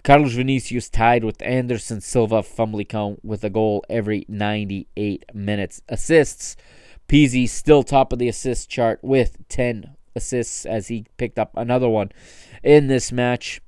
[0.02, 5.82] Carlos Vinicius tied with Anderson Silva Famalicão with a goal every 98 minutes.
[5.88, 6.56] Assists
[7.10, 11.88] Pizzi still top of the assist chart with 10 assists as he picked up another
[11.88, 12.12] one
[12.62, 13.60] in this match.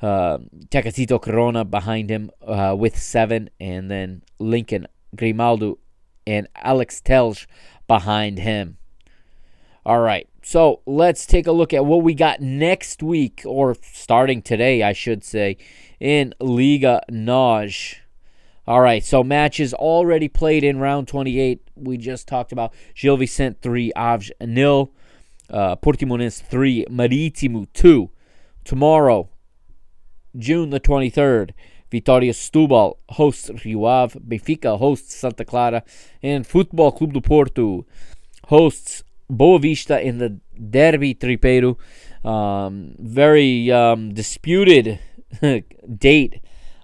[0.00, 0.38] Uh,
[0.70, 5.76] Tecatito Corona behind him uh, with seven, and then Lincoln Grimaldo
[6.26, 7.46] and Alex Telles
[7.86, 8.78] behind him.
[9.84, 14.40] All right, so let's take a look at what we got next week, or starting
[14.40, 15.58] today, I should say,
[16.00, 17.96] in Liga NOS.
[18.66, 21.60] All right, so matches already played in round 28.
[21.80, 24.92] We just talked about Gil Vicente 3, Aves nil.
[25.48, 28.08] Uh, Portimonense 3, Marítimo 2.
[28.64, 29.28] Tomorrow,
[30.36, 31.50] June the 23rd,
[31.90, 35.82] Vitória Setúbal hosts Rio Ave, Benfica hosts Santa Clara,
[36.22, 37.84] and Futebol Clube do Porto
[38.46, 41.76] hosts Boavista in the Derby Tripeiro.
[42.24, 44.98] Um, very um, disputed
[45.98, 46.40] date.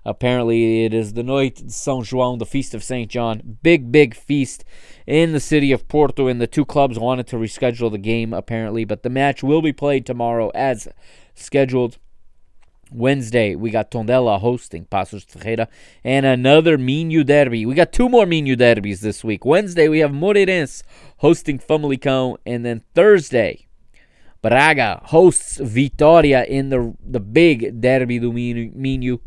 [0.07, 3.11] Apparently, it is the Noite de São João, the Feast of St.
[3.11, 3.59] John.
[3.65, 4.65] Big, big feast
[5.05, 8.85] in the city of Porto, and the two clubs wanted to reschedule the game, apparently.
[8.85, 10.87] But the match will be played tomorrow as
[11.35, 11.99] scheduled.
[12.93, 15.67] Wednesday, we got Tondela hosting de Ferreira
[16.05, 17.67] and another Minho derby.
[17.67, 19.45] We got two more Minho derbies this week.
[19.45, 20.85] Wednesday, we have Moreirense
[21.17, 22.37] hosting Famalicão.
[22.47, 23.67] And then Thursday,
[24.41, 29.21] Braga hosts Vitória in the, the big Derby do Minho.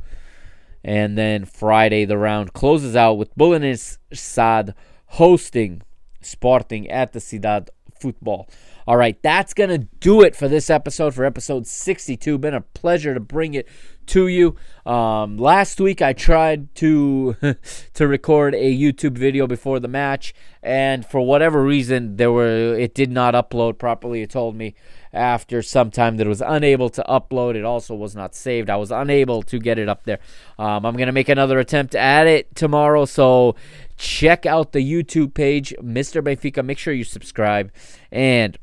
[0.90, 4.74] And then Friday, the round closes out with Belenenses SAD
[5.06, 5.84] hosting
[6.20, 7.68] Sporting at the Cidade
[8.00, 8.50] Football.
[8.88, 12.40] All right, that's going to do it for this episode, for episode 62.
[12.40, 13.68] Been a pleasure to bring it
[14.08, 14.56] to you.
[14.84, 17.36] Um, last week I tried to
[17.94, 20.34] to record a YouTube video before the match,
[20.64, 24.24] and for whatever reason, there were it did not upload properly.
[24.24, 24.74] It told me
[25.12, 27.56] after some time that was unable to upload.
[27.56, 28.70] It also was not saved.
[28.70, 30.20] I was unable to get it up there.
[30.58, 33.56] Um, I'm gonna make another attempt at it tomorrow, so
[33.98, 36.22] check out the YouTube page, Mr.
[36.22, 36.64] Benfica.
[36.64, 37.72] Make sure you subscribe
[38.12, 38.58] and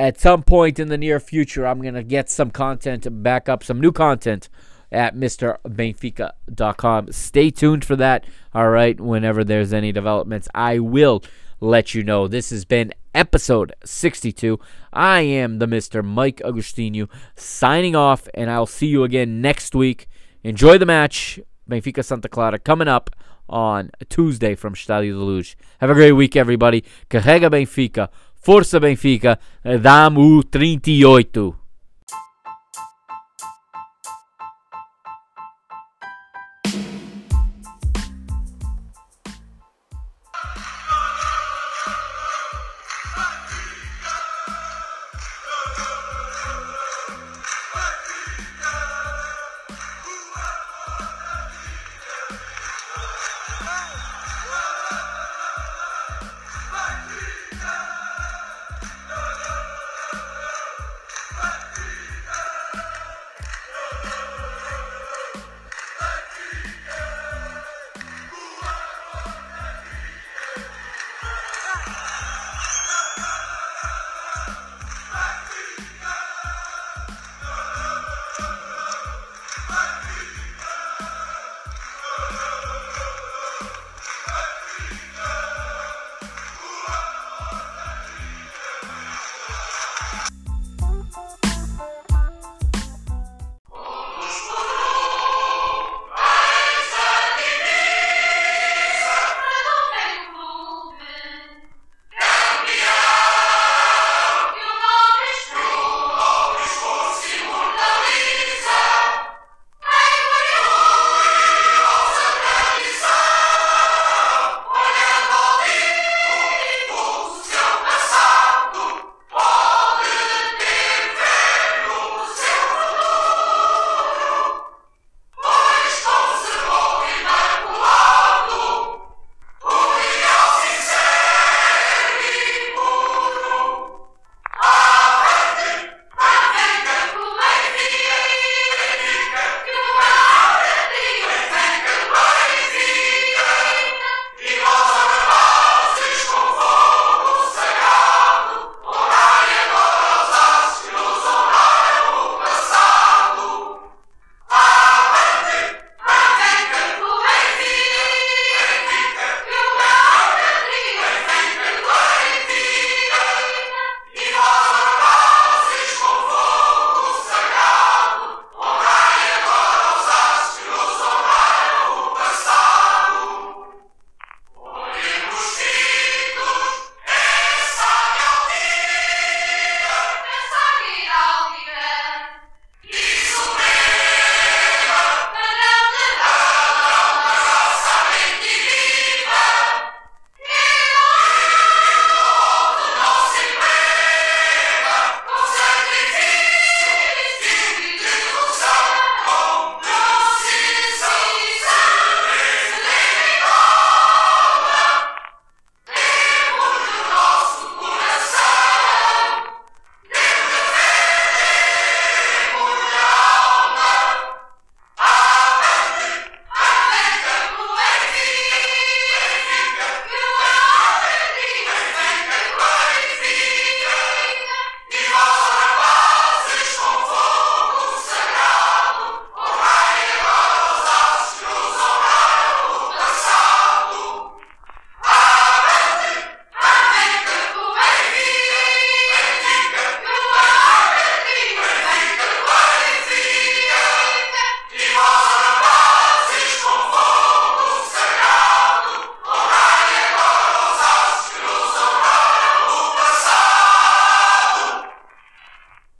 [0.00, 3.62] at some point in the near future, I'm going to get some content back up,
[3.62, 4.48] some new content
[4.90, 7.12] at MrBenfica.com.
[7.12, 8.24] Stay tuned for that.
[8.54, 8.98] All right.
[8.98, 11.22] Whenever there's any developments, I will
[11.60, 12.26] let you know.
[12.28, 14.58] This has been episode 62.
[14.92, 16.04] I am the Mr.
[16.04, 20.08] Mike Agustinu signing off, and I'll see you again next week.
[20.42, 21.40] Enjoy the match.
[21.68, 23.10] Benfica Santa Clara coming up
[23.48, 25.56] on Tuesday from Stadio de Luz.
[25.80, 26.84] Have a great week, everybody.
[27.08, 28.08] Carrega Benfica.
[28.42, 31.59] Força Benfica, dá-me 38.